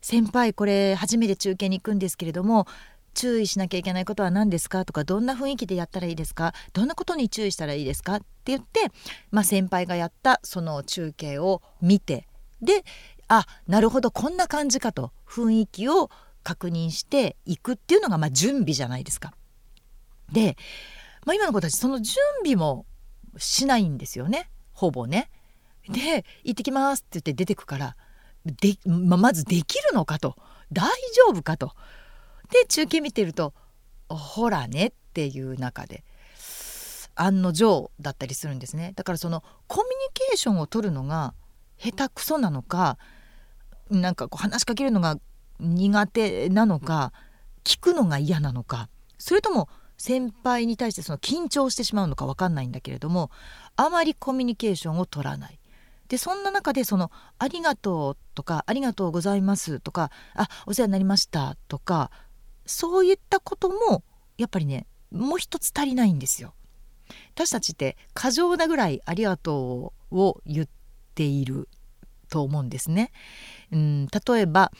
[0.00, 2.66] 先輩これ初めて中継に行くんですけれども
[3.14, 4.84] 注意しなきゃいけないことは何ですか？
[4.84, 6.54] とかどんな雰囲気でやったらいいですか？
[6.72, 8.16] どんなことに注意したらいいですか？
[8.16, 8.92] って言って、
[9.32, 12.28] まあ、先輩がやったその中継を見て
[12.62, 12.84] で
[13.26, 15.12] あなるほどこんな感じかと。
[15.26, 16.10] 雰囲気を
[16.44, 19.34] 確認していくっていうのがま準備じゃないですか。
[20.32, 20.56] で、
[21.24, 22.86] まあ、今の子たちその準備も
[23.36, 24.50] しないんですよね。
[24.72, 25.30] ほぼね。
[25.88, 27.96] で「行ってきます」って言って出てくから
[28.44, 30.36] で、ままずできるのかと。
[30.70, 31.74] 大丈夫かと。
[32.50, 33.54] で中継見てると
[34.08, 36.04] ほらねっていう中で
[37.14, 38.92] 案の定だったりするんですね。
[38.96, 41.34] だからそのコミュニケーションを取るのが
[41.78, 42.98] 下手くそなのか
[43.90, 45.18] なんかこう話しかけるのが
[45.60, 47.12] 苦手なのか
[47.64, 53.30] 聞くのが嫌なのかそれとも先輩に対してその緊張してしまうのか分かんないんだけれども
[53.76, 55.58] あまりコミュニケーションを取らない
[56.08, 62.10] でそんな中でその「ありがとう」とか「ありがとうございます」とか「あお世話になりました」とか
[62.64, 64.04] そういったことも
[64.38, 66.54] やっぱりねもう一つ足りないんですよ。
[67.34, 70.68] 私たちって過剰なぐらい「ありがとう」を言っ
[71.14, 71.68] ている
[72.28, 73.10] と思うんですね。
[73.72, 74.70] うん例えば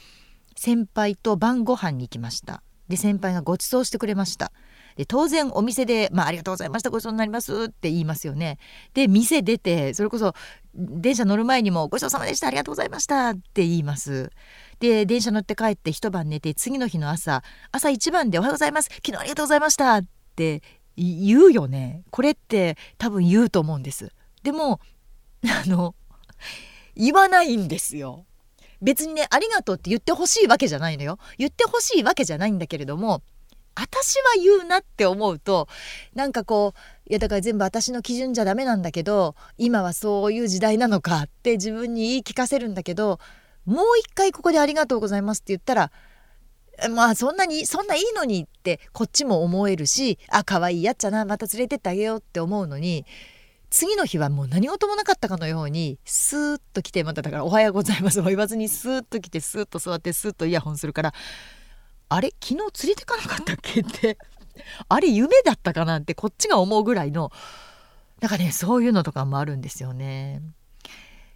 [0.57, 2.62] 先輩と晩ご飯に行きました。
[2.88, 4.52] で先輩がご馳走してくれました。
[4.99, 8.59] で当然お店で、まあ、ありがとうございましたごちそうになりますって言いますよね。
[8.95, 10.35] で店出てそれこそ
[10.75, 14.33] 電車乗る前にもごちそうさまでしたありがとうございましたって言います。
[14.81, 20.63] で電車乗って帰って一晩寝て次の日の朝朝一番でおはようございます昨日ありがとうございましたって
[20.97, 24.11] 言うよねこれって多分言うと思うんです。
[24.43, 24.81] でも
[25.47, 25.95] あの
[26.97, 28.25] 言わないんですよ。
[28.83, 31.21] 別にねありがとうって言ってほしいわけじゃないのよ。
[31.39, 33.23] 言ってほしいわけじゃないんだけれども
[33.81, 35.69] 私は言うなって思うと
[36.14, 43.21] なんかこういやだから全部私の基準じゃダメなんだけど今はそういう時代なのかって自分に言い聞かせるんだけど
[43.64, 45.93] もう一回ここで「ありがとうございます」って言ったら
[46.91, 53.05] まあそんなにそんないいのにってこっちも思えるしあ可愛いやっちゃなまた連れてってあげようって思うのに
[53.71, 61.14] 次の日はもう何事もなかったかのようにスーッと来てまただから「おはようございます」も言わずにスーッと来てスーッと座ってスーッとイヤホンするから
[62.09, 64.18] あれ昨日連れてかなかったっけって
[64.88, 67.31] あれ夢だったかなってこっちが思うぐらいの
[68.21, 70.42] だかねそういうのとかもあるんですよね。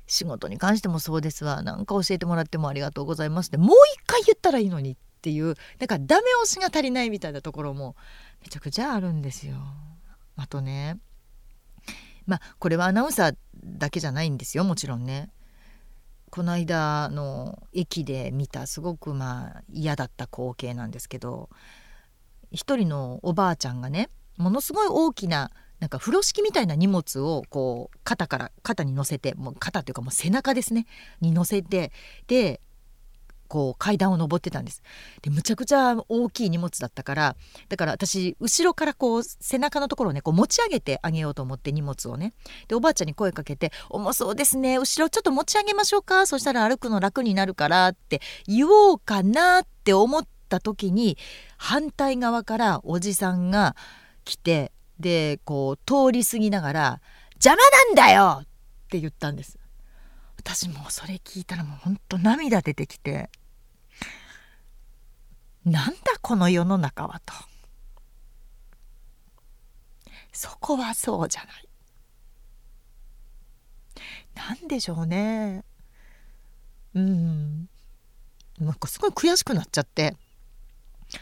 [0.06, 7.96] 仕事に関してもそうですわ何か教えてもらってもありがとうございますってもう一回言ったらいいのにっていうなんかダメ押しが足りないみたいなところも
[8.42, 9.56] めちゃくちゃあるんですよ。
[10.36, 10.98] あとね
[12.26, 15.30] まあこれはアナウンサーだけじゃないんですよもちろんね。
[16.32, 21.50] この間の駅で見たすごくまあ嫌だった光景なんですけど
[22.50, 30.86] 一人のおばあちゃんがねものすごい大きななんか風呂敷みたいな荷物をこう肩から肩に乗せてもう肩というかもう背中ですね
[31.20, 31.92] に乗せて
[32.28, 32.62] で
[33.52, 34.82] こう階段を上ってたんです
[35.20, 37.36] でむちゃくちゃ大きい荷物だったから
[37.68, 42.32] だから私後ろからこう背中のところをねこう持ち上げてあげようと思って荷物をね
[42.68, 51.18] でおばあちゃんに声かけて「重そうですね後ろちょっと持ち上げましょうかそしたら歩くの楽になるから」って言おうかなって思った時に
[51.58, 53.76] 反対側からおじさんが
[54.24, 57.00] 来てでこう通り過ぎながら
[57.36, 58.46] 「邪魔なんだよ!」っ
[58.88, 59.58] て言ったんです。
[60.38, 63.30] 私もそれ聞いたらもうほんと涙出てきて
[65.64, 67.34] なんだこの世の中はと。
[70.32, 71.68] そこはそうじゃない。
[74.34, 75.64] なんでしょうね。
[76.94, 77.68] うん。
[78.58, 80.16] なんかすごい悔しくなっちゃって。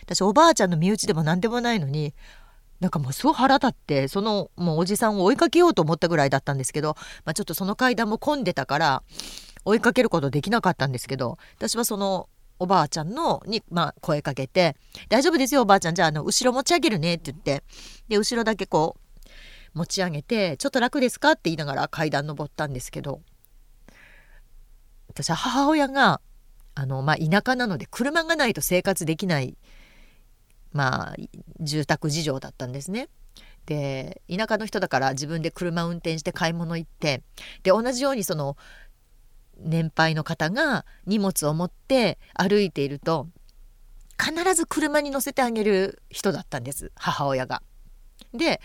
[0.02, 2.14] 私おばあちゃんの身内でも何でもないのに
[2.78, 9.02] なんかもうすごい腹立ってそのもうおじさんを追いかけようと思ったぐらいだったんですけど、まあ、ちょっとその階段も混んでたから
[9.64, 12.28] 追いかけることできなかったんですけど私はその
[12.60, 14.76] おばあちゃんのに、まあ、声かけて
[15.08, 17.64] 「大丈夫ですよおばあちゃんじゃああの後ろ持ち上げるね」って言って
[18.08, 23.22] で後ろだけこう持ち上げて「ちょっと楽ですか?」って言いながら階段登ったんですけど
[25.08, 26.20] 私は母親が
[26.74, 29.56] あの、まあ、田舎なので車がないと生活できない
[30.72, 31.16] まあ
[31.60, 33.08] 住宅事情だったんですね。
[33.66, 37.22] で田舎の人だから自分で車運転して買い物行って
[37.62, 38.56] で同じようにその
[39.60, 43.28] 年配の方が荷物を持って歩いていると
[44.20, 47.62] 必ず車に乗せてあげる人だったんです母親が。
[48.34, 48.60] で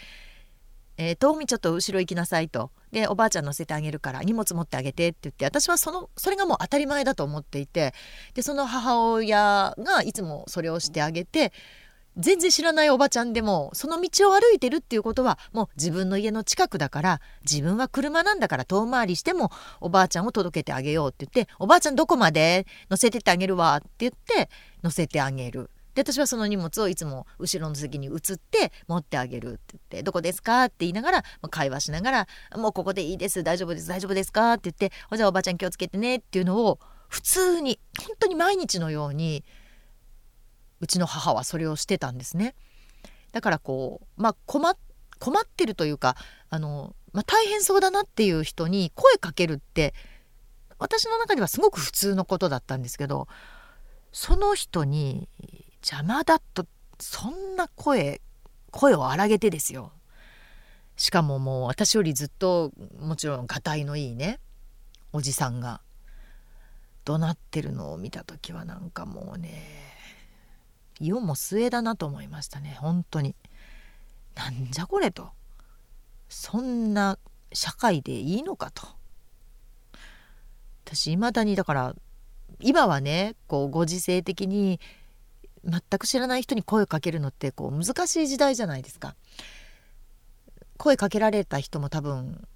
[0.98, 7.94] 「えー、遠見ちょっと後ろ行きなさい」と「でおばあちゃん乗せてあげるから荷物持ってあげて」って言って私はそのそれがもう当たり前だと思っていて
[8.34, 11.54] でその母親がいつもそれをしてあげて
[12.18, 19.52] 全然知らないおばちゃんでもその道を歩いてるっていうことはもう自分の家の近くだから自分は車なんだから遠回りしても
[19.82, 24.50] おばあちゃんを届けてあげようって言って「おばあちゃんどこまで乗せてってあげるわ」って言って
[24.84, 25.70] 乗せてあげる。
[25.94, 39.46] で私はその荷物をいつも後ろの席に移って持ってあげるって言って「どこですか?」って言いながら会話しながら「もうここでいいです大丈夫です大丈夫ですか?」って言って「じゃあおばあちゃん気をつけてね」っていうのを普通に本当に毎日のように
[40.86, 42.54] うちの母はそれをしてたんですね。
[43.32, 44.78] だからこう、まあ、困っ
[45.48, 46.16] てるというか
[46.50, 49.96] あの、まあ、大変そうだなっていう人に声かけるって
[50.78, 53.28] 私の中ではすごく普通のことだったんですけど
[54.12, 55.28] その人に
[55.82, 56.66] 邪魔だと
[57.00, 58.22] そんな声
[58.72, 59.92] 声を荒げてですよ
[60.96, 64.40] しかももう私よりずっともちろんがたいのいいね
[65.12, 65.82] おじさんが
[67.04, 69.95] 怒鳴ってるのを見た時はなんかもうね
[71.00, 72.78] 世も末だなと思いましたね。
[72.80, 73.36] 本当に。
[74.36, 75.30] なんじゃこれと。
[76.30, 77.18] そんな
[77.54, 78.88] 社会でいいのかと。
[80.86, 81.96] 私いまだにだから
[82.60, 84.80] 今はねこうご時世的に
[85.64, 89.16] 全く知らない人に声をかけるのってこう難しい時代じゃないですか。
[90.78, 92.48] 声かけられた人も多分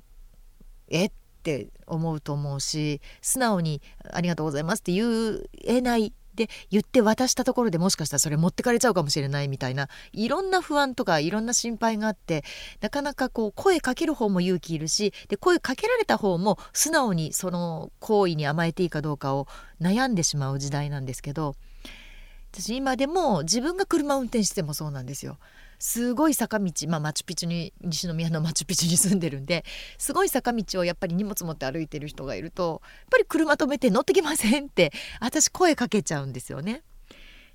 [0.89, 12.45] えって思うと思うし素直に「ありがとうございます」って言えないで言って渡したところでもしかしたらそれ持ってかれちゃうかもしれないみたいないろんな不安とかいろんな心配があって
[12.80, 19.47] なかなかこう声かける方も勇気いるしで声かけられた方も素直にその行為に甘えていいかどうかを
[19.82, 21.56] 悩んでしまう時代なんですけど
[22.54, 25.38] 私今でも自分が車運転してもそうなんですよ。
[25.80, 29.63] すごい坂道、まあ、マチュピチュに西宮のマチュピチュに住んでるんで
[29.98, 36.84] すごい坂道をやっぱり荷物持って歩いてる人がいるとやっぱり車止めて乗ってきませんって私声かけちゃうんですよね。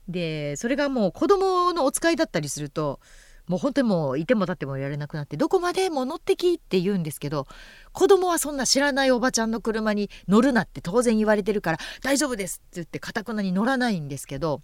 [0.09, 3.01] でそれがもう子供のお使いだったりすると
[3.47, 7.47] もう本当にもういても立ってもいられなくなってどこまでも乗ってきって言うんですけど
[7.93, 14.61] 子供はそんな知らないおばちゃんの車に乗るなって当然言われてるから大丈夫ですって言ってかたくなに乗らないんですけど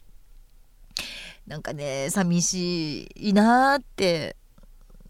[1.50, 4.36] なんかね寂しいなって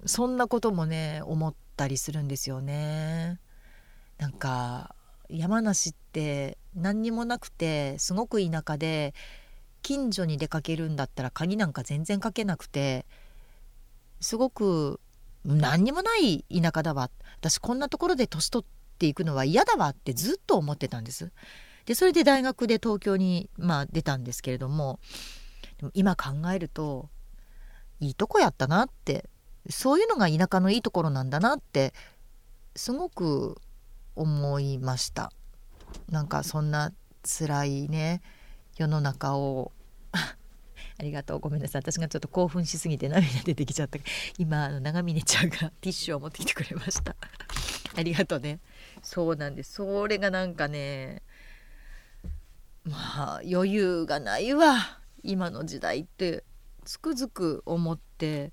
[0.06, 3.38] そんなこともね思ったりするんですよね。
[4.16, 4.94] なんか
[5.28, 9.12] 山梨って何にもなくてすごく田舎で
[9.82, 13.04] 近所に出かけるんだったら鍵なんか全然かけなくて
[14.22, 14.98] すごく
[15.44, 21.32] 何にもない田舎だわ私こんなところで年取っていくのは嫌だわってずっと思ってたんです。
[21.84, 25.00] でそれで大学で東京に、まあ、出たんですけれども
[25.94, 27.08] 今考えると
[28.00, 29.28] いいとこやったなって
[29.68, 31.92] そういうのが田舎のいいところなんだなって
[32.74, 33.60] すごく
[34.16, 35.32] 思いました。
[36.08, 38.22] なんかそんな辛いね
[38.76, 39.72] 世の中を。
[40.98, 41.38] ありがとう。
[41.40, 41.82] ごめんなさい。
[41.82, 43.98] 私がちょっと興奮しすぎて涙出てきちゃった。
[44.38, 47.16] 今あの長峰ちゃんが ティッシュを持ってきてくれました。
[47.96, 48.60] ありがとうね。
[49.02, 49.74] そうなんです。
[49.74, 51.22] それがなんかね
[52.84, 54.99] まあ余裕がないわ。
[55.22, 56.44] 今の時代って
[56.84, 58.52] つくづく思って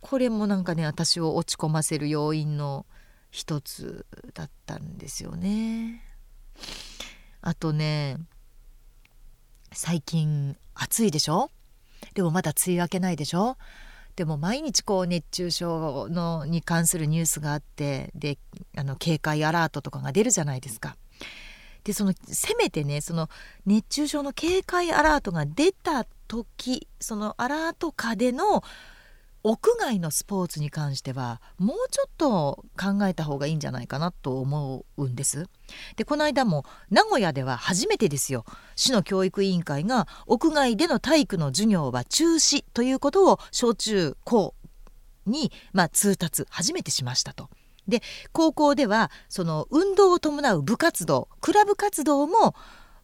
[0.00, 2.86] これもなんかね私を落ち込ませる要因の
[3.30, 6.02] 一つだったんですよね。
[7.42, 8.16] あとね
[9.72, 11.50] 最近暑いでしょ？
[12.14, 13.56] でもまだ梅雨明けないでしょ？
[14.16, 18.38] でも毎日こう熱中症のに関するニュースがあってで
[18.74, 20.96] あの警戒アラートとかが出るじゃないですか。
[21.84, 23.28] でそのせめてねその
[23.66, 28.62] 熱中症の警戒アラートが出た時そのアラート下での
[29.48, 35.48] 屋外のスポーツに関してはもうちょっと考えた方がいいんじゃないかなと思うんです。
[35.94, 44.54] でこの間も名古屋では初めてですよ市の教育委員会が屋外での体育の授業は中止ということを小中高
[45.26, 47.48] に、まあ、通達初めてしましたと。
[47.86, 48.02] で
[48.32, 52.56] 高校ではその運動を伴う部活動クラブ活動も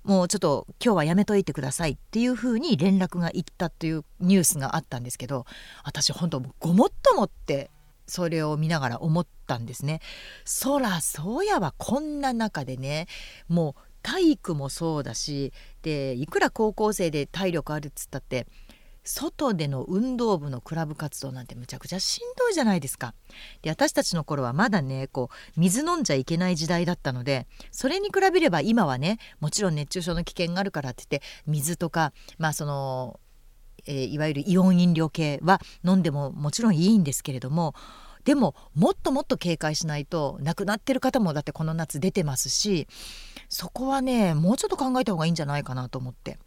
[0.05, 5.47] もうちょっと今日はやめといてくださいっていうふうに連絡がいったっていうニュースがあったんですけど
[5.85, 7.71] 私本当ごもっともって
[8.07, 10.01] それを見ながら思ったんですね。
[10.45, 13.07] そらそうやわこんな中でね
[13.49, 18.47] もう体育もそうだしでいくら高校生で体力あるっつったって
[19.05, 23.15] 外での運動部のクラブ活動なんてむちゃくちゃしんどいじゃないですか。
[23.63, 33.19] で私たちの頃はまだねこう水飲んじゃいけない時代だったのでそれに比べれば今はねもちろん熱中症の危険があるからって言って水とかまあその、
[33.87, 37.75] えー、いわゆるイオン飲料系は飲んでももちろんいいんですけれども
[38.25, 42.87] でももっともっと警戒しないと亡くなってる方もだってこの夏出てますし
[43.49, 46.39] そこはねもうちょっと考えた方がいいんじゃないかなと思って。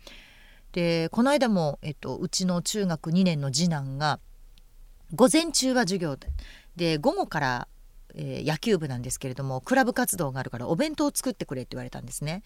[0.75, 4.19] でこの間も、えっと、うちの中学2年の次男が
[5.13, 6.27] 午前中は授業で
[6.75, 7.67] で午後から、
[8.13, 12.43] えー、野球部なんですけれどもクラブ活動があるからお弁当を作ってくれって言われたんですね。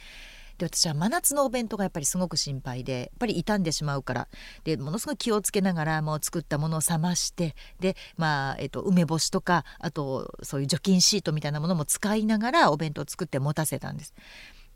[0.59, 4.27] で私は真夏のお弁当がやっぱりすごく心配でやっぱり傷んでしまうから
[4.63, 14.13] でものすごい気をつけながらもう作ったものを冷ましてでまあ、えっと、梅干しとかあとそういう除菌シートみたいなものも使いながらお弁当を作って持たせたんです。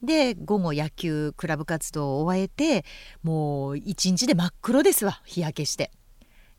[0.04, 2.86] で午後野球クラブ活動を終えて
[3.24, 5.91] もう一日で真っ黒ですわ日焼けして。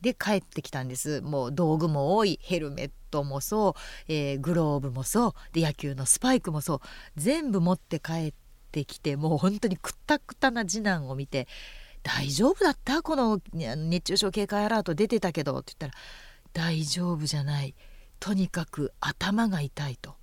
[0.00, 6.80] で帰ってきたんですもう道具も多いヘルメットもそう、えー、グローブもそうで野球のスパイクもそう
[7.16, 8.34] 全部持って帰っ
[8.70, 11.48] てきてもう本当にくったくたな次男を見て
[12.02, 13.00] 「大丈夫だった？
[13.00, 16.02] この熱中症警戒アラート出てたけど」って言ったら
[16.52, 17.74] 「大丈夫じゃない
[18.20, 20.16] とにかく頭が痛い」と。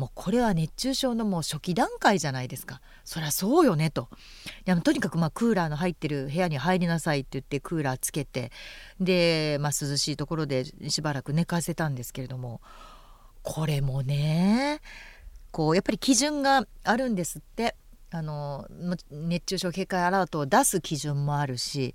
[0.00, 2.80] もうこれは熱中症のもう初期段階じゃないですか。
[3.04, 4.08] そりゃそうよねと。
[4.64, 8.50] でもとにかくまあクーラーの入ってる部屋に入りなさいって言ってクーラーつけて
[8.98, 12.62] で、まあ、涼しいところでしばらく寝かせたんですけれども
[13.42, 14.80] これもね
[15.50, 17.76] こうやっぱり基準があるんですって。
[18.12, 18.66] あの
[19.12, 21.94] 熱中症警戒アラートを出す基準もあるし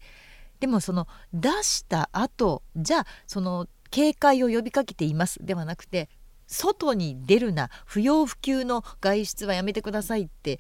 [0.62, 6.08] でもその出した後じゃあその警戒を呼びかけていますではなくて
[6.48, 10.60] 外に出るな不要不急の外出はやめてくださいって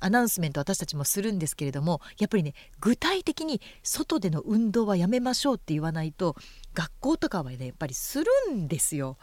[0.00, 6.36] アナウンスメント私たちもするんですけれどもやっぱりね具体的に外での運動はやめましょうって言わないと
[6.74, 9.18] 学校とかはねやっぱりするんですよ。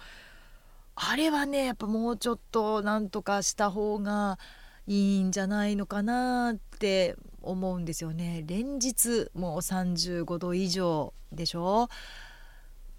[0.95, 4.39] あれはねやっぱもうちょっとなんとかした方が
[4.87, 8.43] いいんじゃないのかなって思うんですよね。
[8.45, 11.89] 連日もう35度以上でしょ？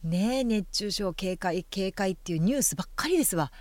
[0.05, 3.53] ね熱中症警戒警戒っていうニュースばっかりですわ。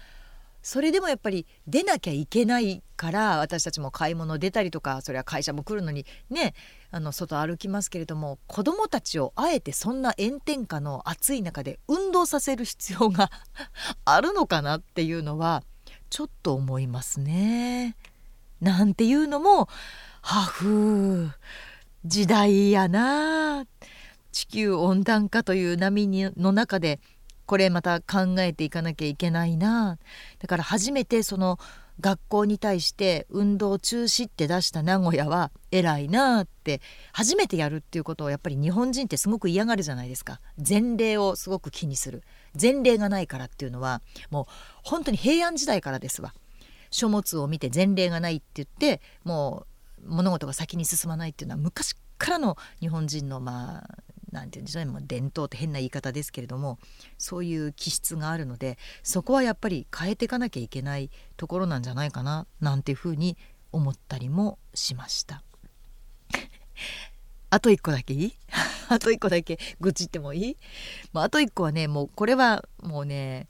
[0.67, 6.55] それでもやっぱり出なきゃいけないから私たちも買い物出たりとかそれは会社も来るのにね
[6.91, 13.31] あの外歩きますけれども子どもたちをあえてそんな炎天下の暑い中で運動させる必要が
[14.03, 15.63] あるのかなっていうのは
[16.09, 17.95] ちょっと思いますね。
[18.59, 19.69] なんていうのも
[20.21, 21.29] はふ
[22.03, 23.65] 時代やな
[24.37, 26.99] 地球温暖化という波にの中で
[27.47, 29.97] これまた考えていかなきゃいけないな。
[30.37, 31.57] だから初めてその
[31.99, 36.81] 学校に対して運動中止って出した名古屋は偉いなって
[37.13, 40.39] 初めてやるっていうことをやっぱり日本人ってすごく嫌がるじゃないですか。
[40.57, 42.21] 前例をすごく気にする。
[42.61, 44.45] 前例がないからっていうのはもう
[44.83, 46.35] 本当に平安時代からですわ。
[46.91, 49.65] 書物を見て前例がないって言っても
[50.05, 54.03] う物事が先に進まないっていうのは昔からの日本人のまあ
[54.39, 54.91] 何て言うんでしょうね。
[54.91, 56.79] もう伝統って変な言い方ですけれども
[57.17, 63.37] そういう気質があるのでそこはやっぱり変えていかなきゃいけないところなんじゃないかななんていうふうに
[63.71, 65.43] 思ったりもしました。
[67.49, 68.33] あと一個だけいい？
[68.89, 70.57] あと一個だけ愚痴ってもいい、
[71.13, 73.47] まあ、あと一個はねもうこれはもうね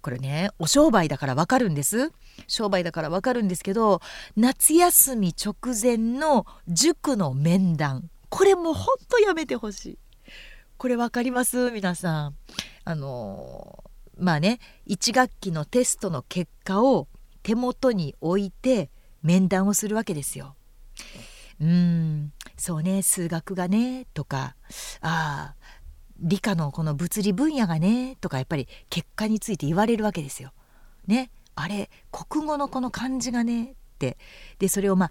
[0.00, 2.12] これねお商売だからわかるんです。
[2.46, 4.00] 商売だからわかるんですけど
[4.36, 8.10] 夏休み直前の塾の面談。
[8.30, 9.98] これもうほんとやめてほしい。
[10.80, 11.70] これ分かります？
[11.70, 12.36] 皆さん。
[12.84, 13.84] あの
[14.16, 17.06] まあね1学期のテストの結果を
[17.42, 18.88] 手元に置いて
[19.22, 20.56] 面談をするわけですよ。
[21.60, 22.32] うん。
[22.56, 24.56] そうね数学がねとか
[25.02, 25.56] ああ
[26.18, 30.54] 理科のこの物理分野がねとかやっぱり結果について言われるわけですよ。
[31.06, 31.30] ね。
[31.56, 34.16] あれ国語のこの漢字がねって。
[34.58, 35.10] でそれをまあ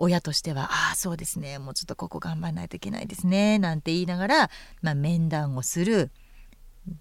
[0.00, 4.50] 親としては「ああそうですねもうちょっとここ頑張らないといけないですね」なんて言いながら、
[4.82, 6.10] まあ、面談をする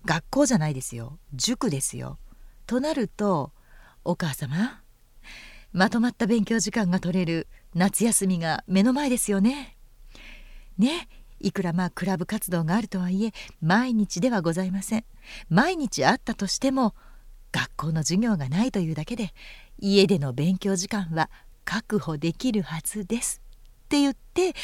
[0.06, 2.20] 学校じゃないですよ塾ですよ。
[2.68, 3.52] となると
[4.04, 4.82] 「お母様
[5.72, 9.78] まとまった勉強時間が取れる夏休みが目の前ですよね。
[10.78, 11.08] ね
[11.39, 15.06] いくらまあクラブ活動があるとはいえ毎日ではございません。
[15.47, 16.95] 毎日あったとしても
[17.52, 19.34] 学校の授業がないというだけで
[19.80, 21.30] 家での勉強時間は
[21.70, 23.44] 確保できるはずです
[23.86, 24.56] って言って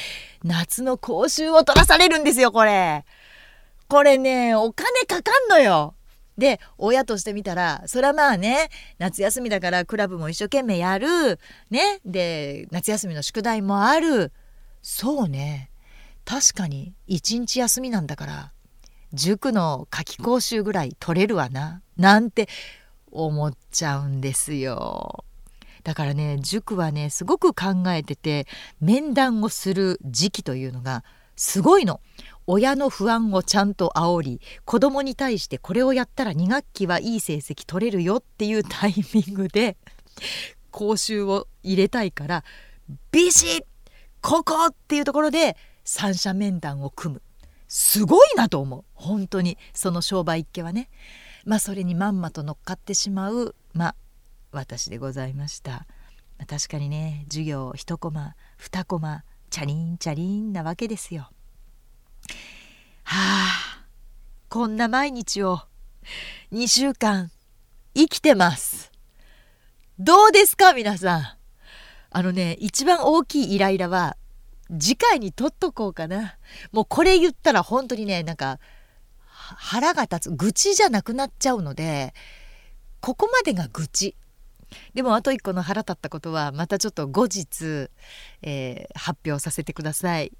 [0.43, 3.05] 夏の講習を取らされるんですよこれ。
[3.87, 5.93] これねお金かかんのよ。
[6.35, 11.39] で親としてみたらそれはまあね夏休みだからクラブも一生懸命やる
[11.69, 14.31] ねで夏休みの宿題もある
[14.81, 15.69] そうね
[16.25, 18.51] 確かに一日休みなんだから
[19.13, 22.49] 塾の夏期講習ぐらい取れるわななんて
[23.11, 25.23] 思っちゃうんですよ。
[25.85, 28.47] だからね塾はねすごく考えてて
[28.81, 31.05] 面談をする時期というのが
[31.37, 32.01] すごいの。
[32.47, 39.77] 親の不安をちゃんと煽り子供に対してこれをやったら2学期はいい成績取れるよっていうタイミングで
[40.69, 42.43] 講習を入れたいから
[43.11, 43.63] ビシッ
[44.21, 47.21] ここっていうところで三者面談を組む。
[47.67, 48.83] すごいなと思う。
[48.93, 49.57] 本当に。
[49.73, 50.89] その商売一家はね。
[51.45, 53.55] まあそれにまんまと乗っかってしまう。
[53.73, 53.95] まあ
[54.55, 55.85] 私でございました、
[56.39, 61.29] ま、確かにね授業1コマ2コマチャリンチャリンなわけですよ。
[63.03, 63.85] はあ
[64.49, 65.59] こんな毎日を
[66.51, 67.31] 2週間
[67.93, 68.91] 生きてます。
[69.99, 71.23] どうですか皆さん。
[72.09, 74.17] あのね一番大きいイライラは
[74.79, 76.37] 次回に取っとこうかな。
[76.71, 78.59] もうこれ言ったら本当にねなんか
[79.27, 80.31] 腹が立つ。
[80.31, 82.13] 愚痴じゃなくなっちゃうので
[83.01, 84.15] ここまでが愚痴。
[84.93, 87.89] でもあと一個の腹立ったことはまたちょっと後日、
[88.41, 90.31] えー、発表させてください。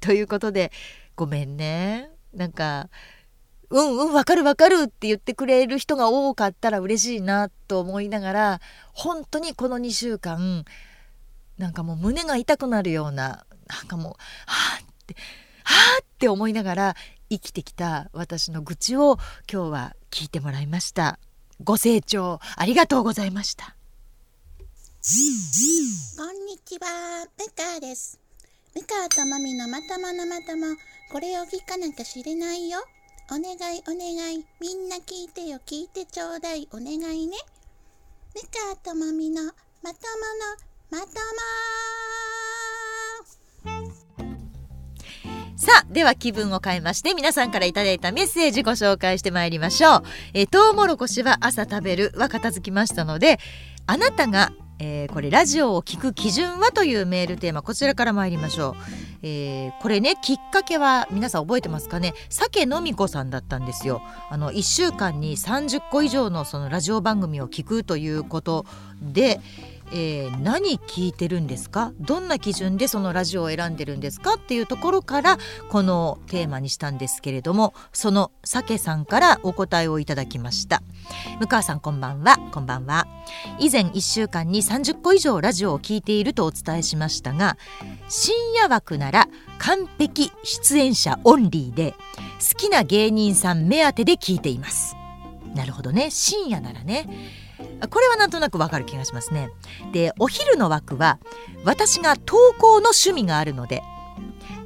[0.00, 0.72] ということで
[1.16, 2.10] ごめんね。
[2.34, 2.88] なんか
[3.72, 8.60] うんうんわかるわかるって言ってくれる人が多かったら嬉しいなと思いながら
[8.92, 10.64] 本当にこの2週間
[11.56, 14.16] なんかもう胸が痛くなるようななんかもうは
[14.46, 15.14] あって
[15.64, 16.96] はあって思いながら
[17.30, 19.16] 生きてきた私の愚痴を
[19.50, 21.18] 今日は聞いてもらいました。
[21.64, 23.76] ご清聴ありがとうございました。
[25.04, 28.20] こんにちは、ムカです。
[28.72, 30.76] ムカとマミのまとものまとも、
[31.10, 32.78] これを聞かなきゃ知れないよ。
[33.28, 37.36] お願いお願い、みんな聞いてよ、聞いてちょうだい、お願いね。
[38.32, 40.06] ムカとマミのまと
[40.92, 41.10] ものまとも。
[45.56, 50.02] さあでは気分を変えまして皆さんからいただいたメッセージご紹介してまいりましょう、
[50.34, 53.38] え、トウモロコシは朝食べるは片付きましたので
[53.86, 54.52] あなたが
[54.84, 58.74] えー、これラジオを聴く基準はというメールテーマこちらから参りましょう、
[59.22, 62.14] えー、これねきっかけは皆さん覚えてますかね？
[62.28, 64.02] 酒のみこさんだったんですよ。
[64.28, 68.66] あの1週間に30個以上のそのラジオ番組を聞くということ
[69.00, 69.40] で
[69.94, 71.92] えー、何聞いてるんですか？
[72.00, 74.34] どんな基準でそのラジオを選んでるんですか？
[74.34, 75.38] っていうところから
[75.68, 80.82] このテーマにしたんですけれどもそのさけさんからお答えをいただきました。
[81.40, 82.36] 向川さんこんばんは。
[82.52, 83.06] こんばんは。
[83.58, 87.58] 以前1週間に30個以上ラジオを聞いているとお伝えしましたが
[88.08, 89.28] 深夜枠なら
[89.58, 94.96] 完璧出演者オンリーで好きな芸人さん目当てで聞いています。
[95.54, 97.08] なるほどね深夜ならね
[97.90, 99.50] これはなんとなくわかる気がしますね。
[99.92, 101.18] でお昼の枠は
[101.64, 103.82] 私が投稿の趣味があるので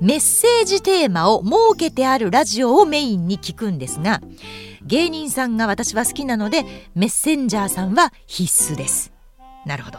[0.00, 4.20] メッセージテーマを設けてあるラジオをメインに聞くんですが
[4.82, 6.64] 芸人さんが私は好きなので
[6.94, 9.12] メッセンジャーさんは必須です。
[9.64, 9.98] なるほど。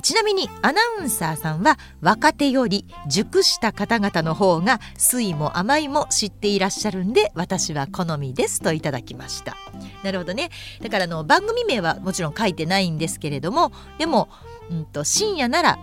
[0.00, 9.56] ちなみにアナウンサーさんは若手より熟した方々の方が酸いも甘いも知っていらっしゃるんで私は好みですといただきました。
[10.02, 10.50] なるほどね。
[10.80, 14.28] だからの番組名はもちろん書いてないんですけれどもでも、
[14.70, 15.78] うんと、深夜なら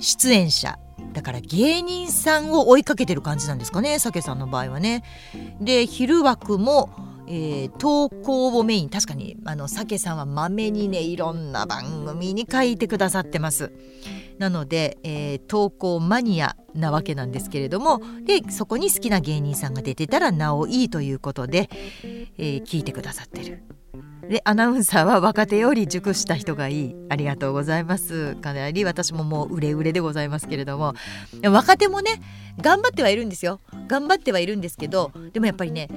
[0.00, 0.78] 出演者
[1.12, 5.02] だから芸人さんを追いかけてる感じなんですかねさけさんの場合はね。
[5.60, 6.90] で昼枠も
[7.28, 13.72] えー、投稿をメイン確かにあのさけさんはまめにねいろんな番組に書いてくださってます。
[14.38, 21.70] なので、えー、投稿マニアなわけなんですけれどもでそこに好きな芸人さんが出てたらなおいいということで、
[22.36, 23.62] えー、聞いてくださってる。
[24.28, 26.96] でアナウンサーは若手より熟した人がいい。
[27.08, 28.34] ありがとうございます。
[28.36, 30.94] かなり私ももう売れ売れでございますけれども。
[31.44, 32.20] 若手もね
[32.60, 33.60] 頑張ってはいるんですよ。
[33.86, 35.88] 頑張ってはいるんですけどでもやっぱりね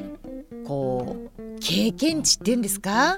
[0.68, 3.18] こう経験値っていうんですか？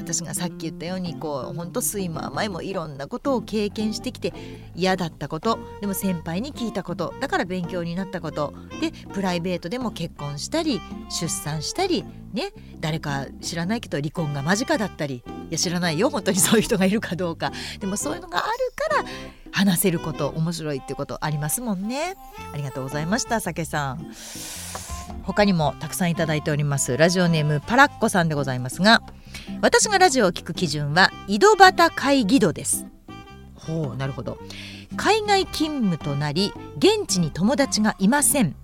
[0.00, 4.32] 私がさっき言ったようにこう本当睡魔前もいろんなことを経験してきて
[4.74, 10.80] 嫌だったことでも先輩に聞いたことだから勉強になったことでプライベートでも結婚したり
[11.10, 17.52] 出産したりね誰か知らないけど離婚が間近だったりいや知らないよ本当にそういう人がいるかどうか。
[17.80, 18.46] でもそういうのがある
[18.76, 19.04] から
[19.52, 22.14] 話せること面白いっていことありますもんね。
[22.52, 24.12] ありがとうございました酒さん。
[25.24, 29.02] 他にもたくさんいただいておりますラジオネームパラッコさんでございますが
[29.60, 32.86] 私がラジオを聞く基準は井戸端会議度です。
[33.54, 34.38] ほうなるほど。
[34.96, 38.56] 海外勤務となり現地に友達がいません。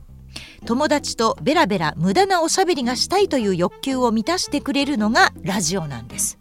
[0.64, 6.38] 友達とベラベラ無駄なおしゃべりがしたいという欲求を満たしてくれるのがラジオなんです。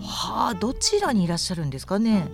[0.00, 2.28] はあどちらにいらっしゃるんですかね。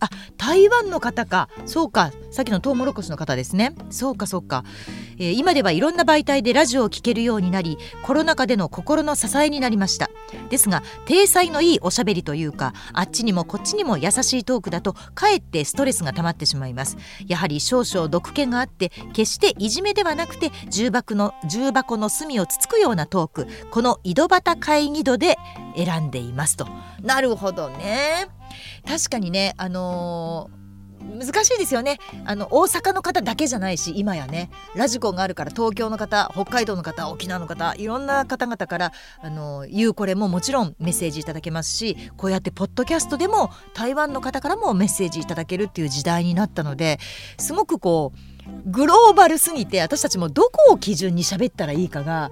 [0.00, 1.48] あ台湾の方か。
[1.64, 2.10] そうか。
[2.32, 3.74] さっきのトウモロコシの方ですね。
[3.90, 4.64] そうかそうか、
[5.22, 10.10] えー、今ではいろんな媒体でラジオを聴けるようになりコロナ禍での心の支えになりました。
[10.50, 16.96] ですが体裁のいいおしゃべりというかあっちにもこっちにも優しいトークだとかえってストレスが溜まってしまいます。
[17.28, 25.36] やはり少々毒気があって決していじめではなくて重箱の重箱の隅をつつくようなトークこの井戸端会議度で
[25.76, 26.66] 選んでいますと。
[27.00, 28.26] なるほどね。
[28.86, 30.61] 確かにねあのー
[31.02, 46.98] 難しいですよねあの大阪の方だけじゃないし今やねラジコンがあるから東京の方北海道の方沖縄の方いろんな方々からあの言うこれももちろんメッセージいただけますしこうやってポッドキャストでも台湾の方からもメッセージいただけるっていう時代になったので
[47.38, 52.30] すごくこうグローバルすぎて私たちもどこを基準に喋ったらいいかが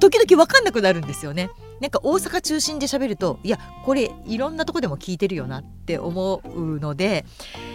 [0.00, 1.50] 時々分かんなくなるんですよね。
[1.82, 7.24] なんか大阪中心で喋るといやこれいろんなとこでも聞いてるよなって思うので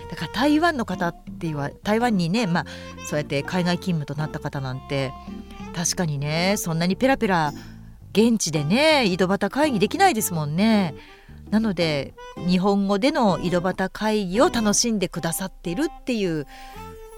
[0.09, 2.65] だから台湾の方っては台湾にねまあ
[3.09, 5.11] そうやって海外勤務となった方なんて
[5.75, 7.51] 確かにねそんなにペラペラ
[8.13, 10.95] 現地でね井戸端会議できないですもんね。
[11.49, 12.13] なので
[12.47, 16.47] 日本語での井戸端会議を楽しんでくださっているっていう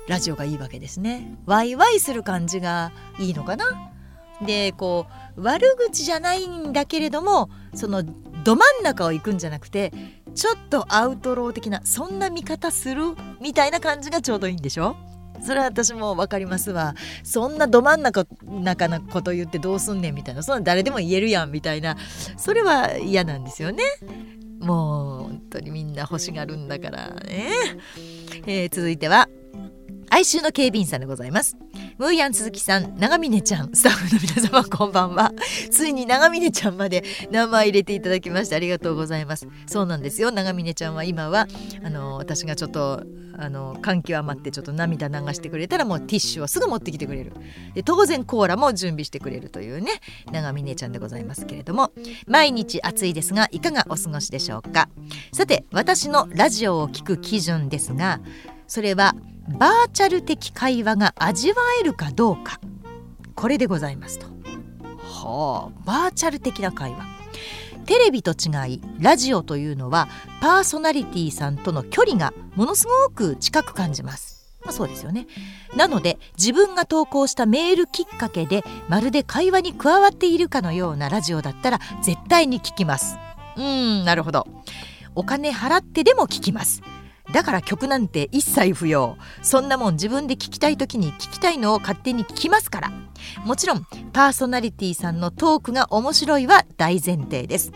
[0.08, 1.36] ラジオがいいわけですね。
[1.46, 3.92] ワイワイする感じがいいのかな？
[4.46, 9.92] でこう悪口じゃないんだけれどもそのど真ん中を行くんじゃなくて
[10.34, 13.16] ちょっとアウトロー的なそんな見方する？
[13.42, 14.96] みたいな感じがちょうどいいんでしょ？
[15.42, 16.96] それは私も分かりますわ。
[17.24, 20.16] そんなど真ん中中なこと言ってどうすんねん？
[20.16, 20.44] みたいな。
[20.44, 21.98] そんな誰でも言えるやんみたいな。
[22.38, 23.84] それは嫌なんですよね。
[24.60, 27.52] もう本当にみんな欲しがるんだからね、
[28.46, 29.30] えー、続いては
[30.12, 31.56] 哀愁の警備員さんでございます。
[31.98, 33.70] ムーヤン鈴木さん長峰ちゃん。
[33.74, 35.32] スタッフの皆様こんばんは。
[35.70, 39.48] ついに長峰ちゃんまで名前入れていただきましてありがとうございます。
[39.68, 40.32] そうなんですよ。
[40.32, 41.48] 長峰ちゃんは今は
[41.84, 43.04] あの私がちょっと
[43.38, 47.34] あの感極まってちょっと涙流してくれたらもうティッシュをすぐ持ってきてくれる。
[47.76, 49.92] で当然コーラも準備してくれるというね
[50.32, 51.92] 長峰ちゃんでございますけれども。
[52.28, 54.90] 毎日暑いですがいかがお過ごしでしょうか。
[55.34, 58.20] さて私のラジオを聞く基準ですが
[58.70, 59.16] それは
[59.58, 62.62] バーチャル的会話が味わえるかどうか
[63.36, 64.28] これでございますと。
[65.02, 67.06] はあバーチャル的な会話。
[67.88, 70.08] テレビと違いラジオというのは
[70.40, 74.54] パーソナリティさんとの距離がものすごく近く感じます。
[74.64, 75.26] まあ、そうですよね
[75.74, 83.18] なので自分が投稿したメールきっかけでまるで会話に加わっているかのようなラジオだったら絶対に聞きます
[83.56, 84.46] うんなるほど
[85.16, 86.82] お金払ってでも聞きます
[87.32, 89.18] だから曲なんて一切不要。
[89.42, 92.92] そんなもん自分で聞きたい時に聞きたいのを勝手に聞きますから。
[93.46, 97.72] もちろんパーソナリティさんのトークが面白いは大前提です。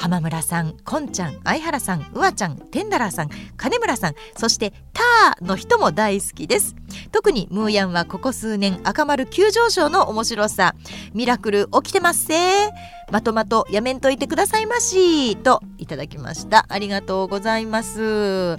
[0.00, 3.28] 浜村さん、こんちゃん、相原さん、うわちゃん、テンダラーさん、
[3.58, 6.74] 金村さん、そしてターの人も大好きです。
[7.12, 10.74] 特にムーヤンはここ数年赤丸急上昇の面白さ、
[11.12, 12.70] ミラクル起きてますせ
[13.12, 16.64] まとまとやめんといてくださいましといただきました。
[16.70, 18.58] ありがとうございます。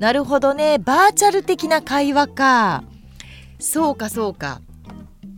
[0.00, 2.82] なるほどね、バーチャル的な会話か。
[3.60, 4.60] そうかそうか。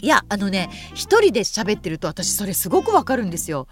[0.00, 3.68] いやあのね一人で喋ってると私それすごくわかるんですよ。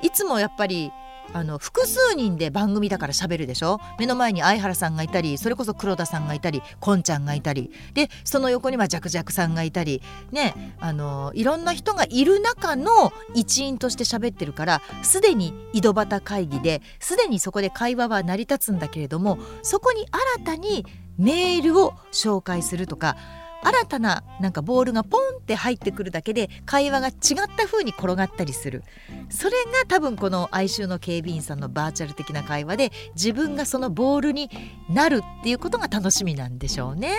[0.00, 0.92] いつもやっぱり
[1.32, 3.78] あの複数人で番組だから喋るでしょ？
[3.98, 7.70] 目の前に相原さんがいたりそれこそ黒田さんがいたりこんちゃんがいたり。
[7.94, 10.02] でその横にはジャクジャクさんがいたり。
[10.30, 20.06] ねあのいろんな人がいる中の一員として喋ってるからすでに井戸端会議ですでにそこで会話は成り立つんだけれどもそこに
[20.36, 23.16] 新たにメールを紹介するとか
[23.64, 27.14] 新たななんかボールがポンって入ってくるだけで会話が違っ
[27.56, 28.84] た風に転がったりする。
[29.30, 34.50] それが多分この哀愁の警備員さんのバーチャル的な会話で自分がそのボールに
[34.90, 37.14] なるっていうことが楽しみなんでしょうね。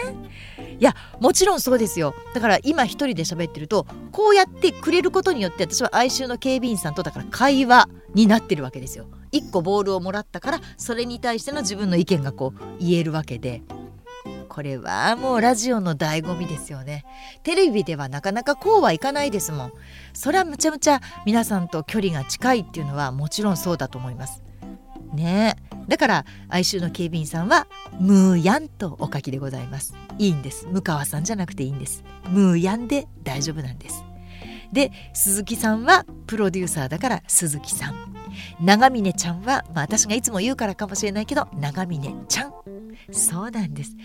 [0.79, 2.13] いやもちろんそうですよ。
[2.33, 9.07] だから今一人で喋ってるとこうやってくれることによって私は哀愁の警備員さんとだから会話になってるわけですよ。
[9.31, 13.63] 1個ボールをもらったからそれに対しての自分の意見がこう言えるわけで。
[14.55, 17.03] これはもうラジオの醍醐味ですよね。
[17.43, 19.73] テレビではなかなかこうはいかないですもん。
[20.13, 24.41] それはむちゃむちゃ皆さんと距離が近いっていうのはもちろんそうだと思います。
[25.13, 25.57] ね。
[25.89, 27.67] だから哀愁の警備員さんは
[27.99, 29.93] ムーヤンとお書きでございます。
[30.19, 30.67] いいんです。
[30.67, 32.05] 向川さんじゃなくていいんです。
[32.29, 34.05] ムーヤンで大丈夫なんです。
[34.71, 38.15] で鈴木さんはプロデューサーだから鈴木さん。
[38.61, 42.53] 長峰ちゃんは、まあ、私がいつも言うからかもしれないけど長峰ちゃん。
[43.11, 43.95] そうなんです。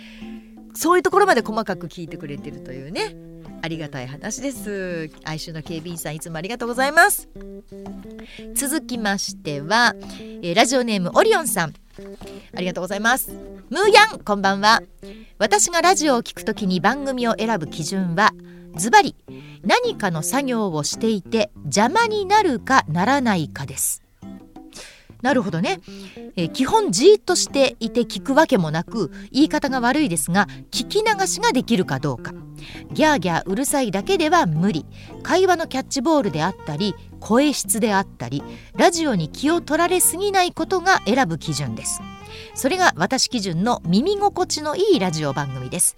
[0.74, 3.16] そういうところまで細かく聞いてくれてるというね。
[3.62, 5.10] ありがたい話です。
[5.24, 7.28] 哀愁の警備員さんいつもありがとうございます。
[8.54, 9.94] 続きましては、
[10.42, 11.74] えー、ラジオネームオリオンさん。
[12.54, 13.32] ありがとうございます。
[13.68, 14.82] ムーヤンこんばんは。
[15.38, 18.32] 私がラジオを聞くときに番組を選ぶ基準は
[18.76, 19.16] ズバリ
[19.62, 24.02] 何かの作業をしていて邪魔になるかならないかです。
[25.22, 25.80] なるほどね、
[26.36, 32.32] えー、基本じっとしていて聞くわけもなく言い方が悪いですが聞き流しができるかどうか。
[32.92, 34.84] ギャーギャーうるさいだけでは無理。
[35.22, 38.42] 会話のキャッチボールであったり声質であったり
[38.76, 42.00] ラジオに気を取られすぎないことが選ぶ基準です。
[42.60, 45.96] それが私基準の耳心地のいいラジオ番組です。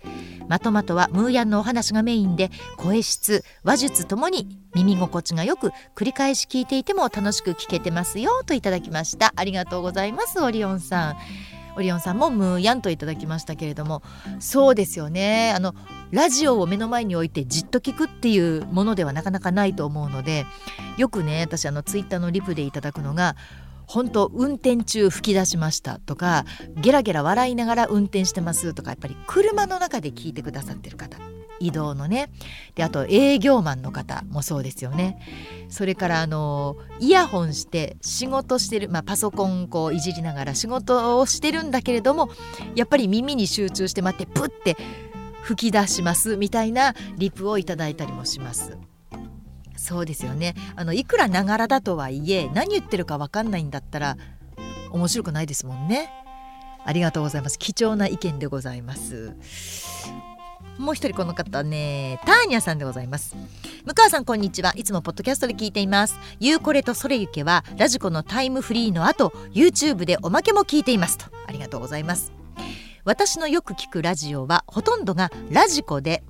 [0.48, 9.32] まとまとはムーヤンのお話がメインで声質話術ともに耳心地がよく繰り返し聞いていても楽しく聞けてますよといただきました。
[9.34, 11.16] ありがとうございますオリオンさん。
[11.74, 14.04] オリオンさんもムーヤンといただきましたけれども。
[14.38, 15.52] そうですよね。
[15.56, 15.74] あの
[16.12, 20.46] ラジオを目の前に置いてじっと聞くっていうものではなかなかないと思うので
[20.96, 23.34] よくね私あのツイッターのリプでいただくのが
[23.86, 26.44] 本当運転中吹き出しましたとか
[26.76, 31.18] ゲラゲラ笑いながら運転してますとかやっぱり車の中で聞いてくださってる方
[31.60, 32.30] 移動のね
[32.74, 35.18] であと営業マンの方もそうですよね
[35.68, 42.30] それからあのイヤホンして仕事してる、まあ、パソコンこういじりながら仕事をしてるんだけれども
[42.74, 44.76] やっぱり耳に集中して待ってプッて
[45.42, 48.76] 吹き出しますみたいなリプをいただいたりもします。
[49.82, 50.54] そうですよね。
[50.76, 54.16] あのいくらながらだとはいえ何言ってるか分かんないんだったら
[54.92, 56.08] 面白くないですもんね。
[56.84, 57.58] ありがとうございます。
[57.58, 59.34] 貴重な意見でございます。
[60.78, 63.36] もう一人この方ねターニャさんでございます。
[63.84, 64.72] 向川さんこんにちは。
[64.76, 66.18] いつもポッドキャストで聞いています。
[66.38, 71.26] ゆうこれとそれゆけはラジコのタイムフリーの後 YouTube でおまけも聞いていますと。
[71.46, 72.32] ありがとうございます。
[73.04, 76.22] 私のよく聞くラジオはほとんどがラジコで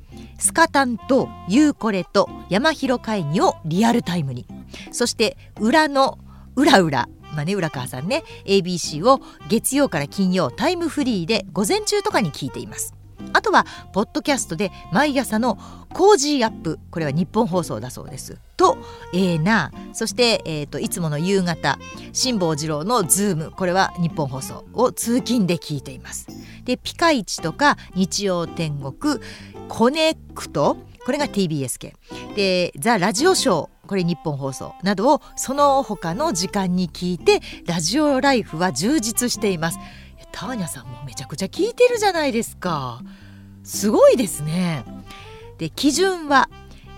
[0.42, 4.44] スカタンとユーコレと山広会議をリアルタイムに。
[4.90, 6.18] そして裏の
[6.56, 12.94] 裏裏まあね、浦川さんね ABC を月曜から金曜タイムフリーで午前中とかに聞いています。
[13.32, 15.58] あとはポッドキャストで毎朝の
[15.92, 18.38] コージーアップこれはニッポン放送だそうです。
[18.56, 18.78] と
[19.12, 21.78] えー、なそして、えーと、いつもの夕方
[22.12, 26.28] 辛坊治郎のズームこれはニッポン放送を通勤で聞いています。
[26.64, 29.20] でピカイチとか日曜天国
[29.68, 31.94] コネクトこれが TBS 系
[32.36, 39.78] でザ・ラジオショーこれニッポン放送などをその他の時間に聞いてラジオライフは充実しています。
[40.32, 43.02] ターニャさんもめちゃくちゃ聞いてるじゃないですか。
[43.62, 44.84] すごいですね。
[45.58, 46.48] で基準は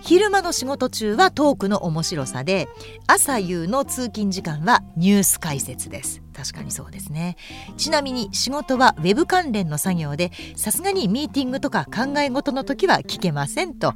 [0.01, 2.68] 昼間の仕事中はトークの面白さで
[3.07, 6.22] 朝夕の通勤時間はニュース解説です。
[6.35, 7.37] 確かにそうですね。
[7.76, 13.95] ちなみに仕事はウェブ関連の作業でさすがにミーティングとか考え事の時は聞けませんと。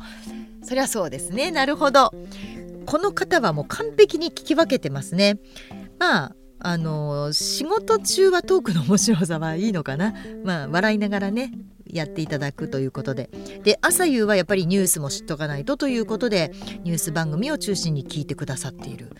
[0.63, 1.51] そりゃそうですね。
[1.51, 2.13] なるほど。
[2.87, 5.39] この方はもう完璧に聞き分けてますね。
[5.99, 10.15] まああの仕事中はトークの面白さはいいのかな？
[10.45, 11.53] まあ笑いながらね
[11.87, 13.31] やっていただくということで。
[13.63, 16.53] で朝夕はやっぱりニュースも知っとかないとということで
[16.83, 19.13] ニュース番組を中心に聞いてくださっている。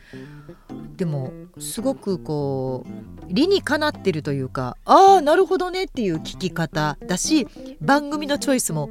[0.97, 7.47] でもすごくこう理にかなってるというかああなるほどねっていう聞き方だし
[7.81, 8.91] 番組のチョイスも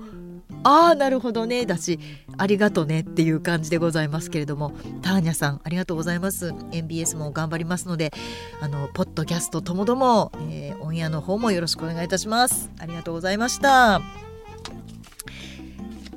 [0.67, 1.97] ああなるほどねだし
[2.37, 6.53] ありがとねっていう感じでございますけれどもターニャさんありがとうございます。
[6.73, 8.11] MBS も頑張りますので
[8.59, 12.69] あのポッドキャストともども、えー、オンエアの方もよろしくお願いいたします。
[12.79, 14.01] ありがとうございました。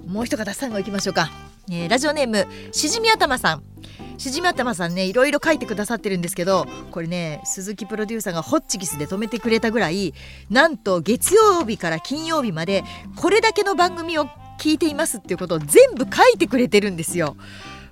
[0.09, 1.31] もう一方最後行きましょうか、
[1.71, 3.70] えー、ラジオネームしじみ頭さん。
[4.21, 10.13] しじみ頭さんねいろいろ書いてくださってるんですけどこれね鈴木プロデューサーがホッチキスで止めてくれたぐらい
[10.51, 12.85] なんと月曜日から金曜日まで
[13.17, 14.27] これだけの番組を
[14.59, 17.35] 聞いていますっていうことを全部書いてくれてるんですよ。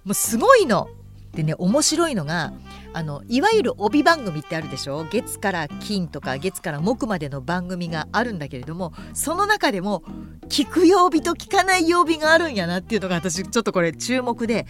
[0.05, 0.89] もうすごいの。
[1.33, 2.53] でね面白いのが
[2.93, 5.05] あのいわゆる帯番組ってあるでしょ？
[5.05, 10.03] 月から金とか月から木までの番組があるんだけれどもその中でも
[10.49, 14.67] 聞く曜日と聞かない曜日があるんやなっていうのが私ちょっとこれ注目で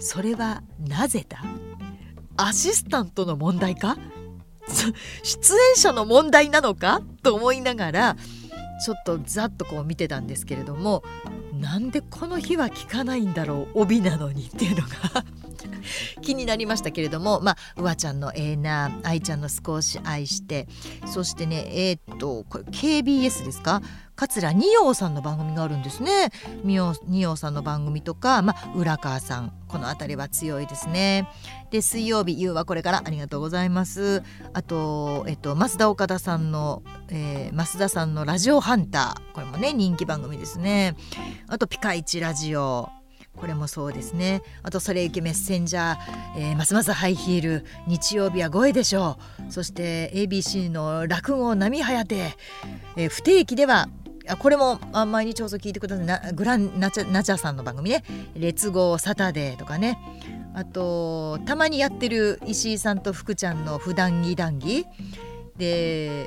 [0.00, 1.44] それはなぜだ？
[2.36, 3.96] アシスタントの問題か？
[5.22, 7.02] 出演者の問題なのか？
[7.22, 8.16] と思いながら
[8.84, 11.02] ちょっとざっとこう見てたんですけれども
[11.52, 13.82] なんでこの日は聞かないんだろう？
[13.82, 15.24] 帯なのにっていうのが
[16.22, 20.68] 気になりましたけれどもまあうわちゃんのええな愛ちゃんの少し愛して
[21.06, 23.82] そしてねえー、っとこれ KBS ですか？
[24.20, 26.30] 桂二葉さんの番組があるんですね。
[26.62, 26.76] 二
[27.22, 31.26] 葉さんの番組とか、まあ、浦川さんこの辺りは強いですね。
[31.70, 34.22] で水曜日夕はこれからありがとうございます。
[34.52, 40.96] あと、えっと、増田岡田さんの、えー、増田さんのラジオハンターこれもね人気番組ですね。
[41.48, 42.99] あとピカイチラジオ。
[43.40, 44.42] これもそうですね。
[44.62, 45.98] あとそれゆけメッセンジャー、
[46.36, 49.18] えー、ますますハイヒール日曜日は5位でしょ
[49.48, 49.52] う。
[49.52, 52.36] そして ABC の落語波はやて、
[52.96, 53.88] えー、不定期では
[54.38, 56.32] これも毎日放送聞いてください。
[56.34, 58.04] グランナチャナチャさんの番組ね
[58.36, 59.98] 「列号サタデー」とかね。
[60.52, 64.84] あとたまにやってる石井さんと福ちゃんの「普段着談義」
[65.56, 66.26] で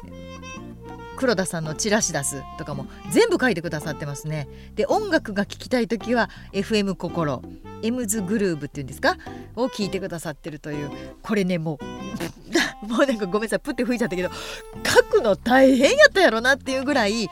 [1.23, 4.49] 黒田さんのチラシ出すとかも全部書いてくださってますね。
[4.75, 7.41] で音楽が聴きたい時は FM 心
[7.81, 9.15] エムズグルーブっていうんですか
[9.55, 10.91] を聞いてくださってるという。
[11.21, 11.79] これねも
[12.83, 14.29] う もうなんかごめんなさいプって吹いちゃったけど
[14.85, 17.29] 書くの大変やったやろなっていうぐらい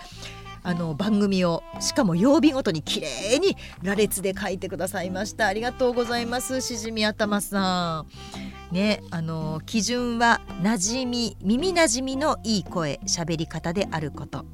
[0.64, 5.48] あの番組をしかも曜日ごとに綺麗に羅列で書いてくださいました。
[5.48, 8.51] ありがとうございますしじみ頭さん。
[8.72, 14.46] ねあの基準は馴染み耳なじみのいい声喋り方であること。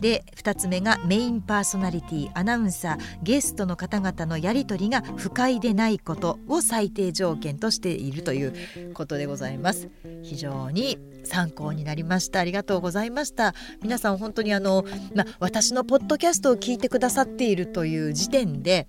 [0.00, 9.88] で2つ目がメインパーソナリティアナウンサーゲストの方々のやり取りが不快でないことを最低条件としているということでございます。
[10.22, 12.40] 非常に参考になりました。
[12.40, 13.54] ありがとうございました。
[13.82, 14.84] 皆さん本当にあの、
[15.14, 18.86] ま、私のポッドキャストを聞いてくださっているという時点で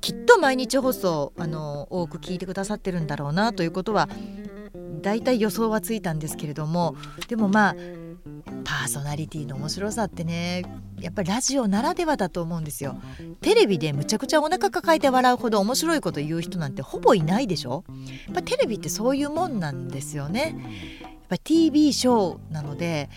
[0.00, 4.08] きっと毎日放送あの多く聞いてくださってるんだろうなということは
[5.02, 6.96] 大体予想はついたんですけれども
[7.28, 7.76] でもまあ
[8.66, 10.64] パーソナリティの面白さってね
[11.00, 12.96] やっぱりラジオならではだと思うんですよ。
[13.40, 17.84] テレビでむちゃくちゃお腹抱えて笑うほど面白いこと言う人なんてほぼいないでしょ？
[18.26, 20.56] やっぱテレビってそういうもんなんですよね。
[21.00, 23.08] やっぱ TV ショーなので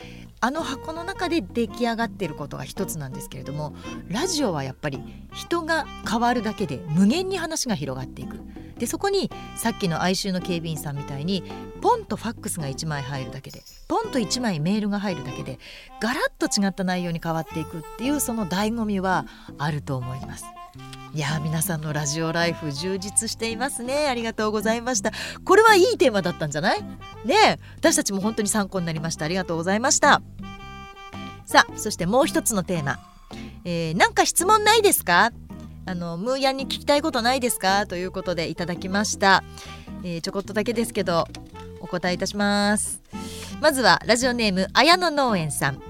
[0.41, 3.75] あの箱の中で出来上がっていることが一つなんですけれども
[4.07, 5.01] ラジオはやっぱり
[5.33, 8.39] 人が変わるだけで無限に話が広がっていく
[8.77, 11.43] でそこにさっきの哀愁の警備員さんみたいに
[11.81, 15.59] ポンとファックスが1枚入るだけでポンと1枚メールが入るだけで
[16.01, 19.25] ガラッと違った内容に変わっていくっていうその醍醐味は
[19.57, 20.45] あると思います。
[21.13, 24.07] いや皆さんのラジオライフ充実していますね。
[24.07, 25.11] ありがとうございました。
[25.43, 26.81] これはいいテーマだったんじゃない？
[27.25, 29.25] ね私たちも本当に参考になりました。
[29.25, 30.21] ありがとうございました。
[31.45, 32.99] さあそしてもう一つのテーマ、
[33.65, 35.31] えー、なんか質問ないですか？
[35.87, 37.87] あのムーヤンに聞きたいことないですか？
[37.87, 39.43] ということでいただきました、
[40.03, 41.25] えー、ちょこっとだけですけど
[41.81, 43.01] お答えいたします。
[43.59, 45.81] まずはラジオネーム綾野農園さん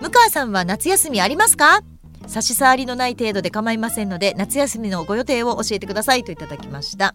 [0.00, 1.82] 向川さんは夏休みありますか？
[2.26, 7.14] 差し障りのない程度で構いませんので夏休みのご予定を教えてくださいといただきました。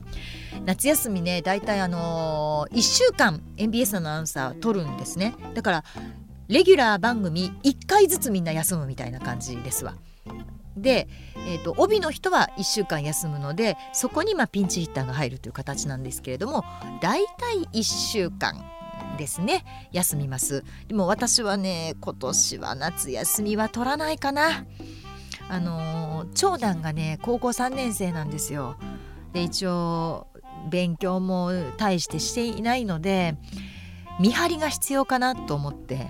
[0.65, 5.35] 夏休みねだいたいあのー、1週間 MBS のアナウンサー取るんですね。
[5.53, 5.83] だから
[6.47, 9.95] レギュラー番組1回ずつみんな休むみたいな感じですわ。
[10.77, 11.07] で、
[11.47, 16.63] えーと、帯の人は1週間休むのでそこにまピンチヒッターが入るという形なんですけれども
[17.01, 18.63] だいたい1週間
[19.17, 19.65] ですね。
[19.91, 20.63] 休みます。
[20.87, 24.65] でも私はね今年は夏休みは取らないかな。
[25.49, 28.77] あの、長男がね高校3年生なんですよ。
[29.33, 30.27] で一応
[30.69, 33.35] 勉強も大してしていないので
[34.19, 36.07] 見張りが必要かなと思って。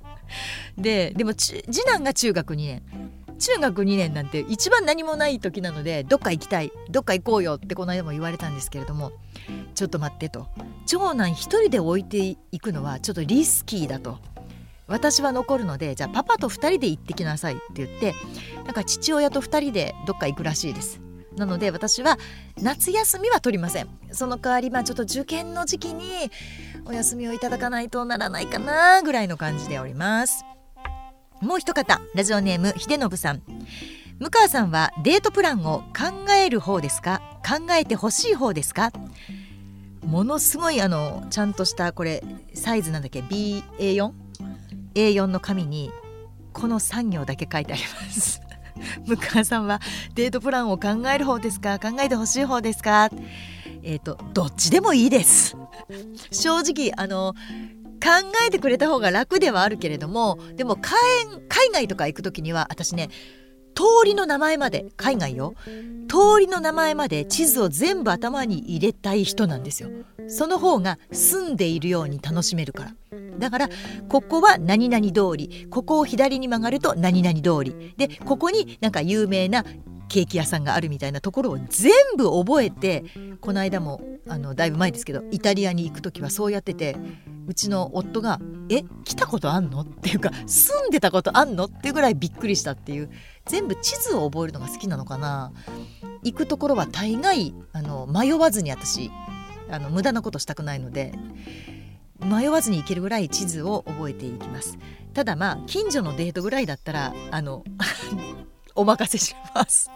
[0.76, 2.82] ででも次男が中学2年
[3.38, 9.12] 中学2年なんて一番何もない時なのでどっか行きたいどっか行こうよってこの間も言われたんですけれども
[9.74, 10.48] ちょっと待ってと。
[10.86, 14.18] 長男一人で置いていくのはちょっとリスキーだと。
[14.86, 18.14] 私は残るのでじゃあパパと2人で行ってきなさいって言って
[18.64, 21.00] なんか父親と2人でどっか行くらしいです。
[21.36, 22.18] なので私は
[22.60, 23.88] 夏休みは取りません。
[24.12, 26.30] その代わりまあちょっと受験の時期に
[26.86, 30.44] お休みをいただかないとならないかなぐらいの感じでおります。
[31.40, 33.42] もう一方ラジオネーム秀信さん。
[34.18, 37.20] 向川さんはデートプランを考える方ですか？
[37.48, 38.90] 考えてほしい方ですか？
[40.04, 42.24] ものすごいあのちゃんとしたこれ
[42.54, 45.90] サイズなんだっけ？BA4?A4 の紙に
[46.52, 48.40] この3行だけ書いてあります。
[49.06, 49.80] 向川さんは
[50.14, 51.78] デートプランを考える方ですか？
[51.78, 53.10] 考えてほしい方ですか？
[53.84, 55.56] えっ、ー、とどっちでもいいです。
[56.32, 57.34] 正直あの
[58.08, 58.12] 考
[58.46, 60.96] えてくれた方が楽ではあるけれどもでも海
[61.72, 63.10] 外とか行く時には私ね
[63.78, 65.54] 通りの名前まで海外よ。
[66.08, 69.88] 通りの名前まで地図を全部頭に入れたい人なんですよ。
[70.26, 72.94] その方が住んでいるように楽しめるから。
[73.38, 73.68] だから
[74.08, 75.68] ここは何々通り。
[75.70, 77.94] ここを左に曲がると何々通り。
[77.96, 79.64] でここになんか有名な
[80.08, 83.04] ケーキ屋さんがあるみたいなところを全部覚えて
[83.42, 86.96] この間もあのだいぶ前ですけどイタリアに行く時はそうやってて
[87.46, 93.10] うちの夫が「え来たことあんの?」っていうか「住んでたことあんの?」っていうぐらいびっくりしたっていう。
[93.48, 95.52] 全部地図を覚えるのが好きなのかな。
[96.22, 99.10] 行くところは大概あの迷わずに私
[99.70, 101.12] あの無駄なことしたくないので
[102.20, 104.78] 迷わずに行けるぐらい地図を覚えていきます。
[105.14, 107.64] ただまあ近所のデートぐらいだったらあの
[108.74, 109.90] お任せします。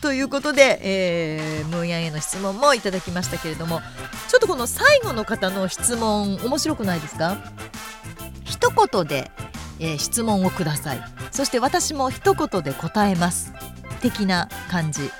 [0.00, 3.80] ということで、えー、ムーヤンへの質問もいただきましたけれども
[4.28, 7.36] ちょっとこの最後の方の質問面白くないですか？
[8.44, 9.30] 一言で、
[9.78, 11.00] えー、質問をください。
[11.30, 13.52] そして私も一言で答えます。
[14.00, 15.10] 的な感じ。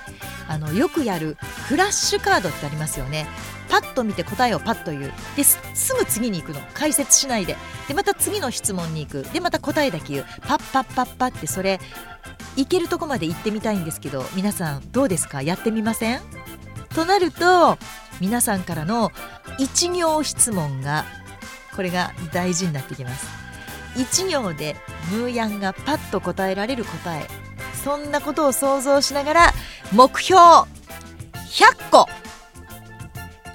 [0.49, 1.35] あのよくやる
[1.67, 3.27] フラッシュカードってありますよね。
[3.69, 5.13] パッと見て答えをパッと言う。
[5.35, 5.59] です
[5.93, 6.61] ぐ次に行くの。
[6.73, 7.57] 解説しないで。
[7.87, 9.23] でまた次の質問に行く。
[9.33, 10.25] でまた答えだけ言う。
[10.41, 11.81] パッパッパッパってそれ
[12.55, 15.41] 行けるとこまで行ってみたいんですけど皆さんどうですか？
[15.41, 16.21] やってみません？
[16.95, 17.77] となると
[18.21, 19.11] 皆さんからの
[19.59, 21.05] 一行質問が
[21.75, 23.27] これが大事になってきます。
[23.97, 24.75] 一行で
[25.11, 27.27] ムーヤンがパッと答えられる答え。
[27.83, 29.53] そんなことを想像しながら
[29.91, 30.67] 目標100
[31.89, 32.07] 個。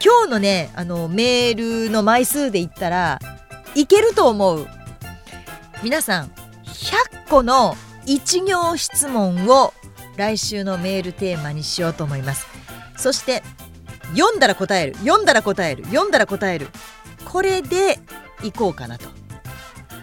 [0.04, 3.20] 今日のねあのメールの枚数で言ったら
[3.74, 4.66] いけると思う。
[5.82, 6.32] 皆さん
[6.64, 9.72] 100個の一行質問を
[10.16, 12.46] 来週のメールテーマにしようと思います。
[12.96, 13.42] そして
[14.14, 16.68] 読んだら答える読んだら答える読んだら答える。
[17.24, 18.00] これで
[18.42, 19.21] いこうかなと。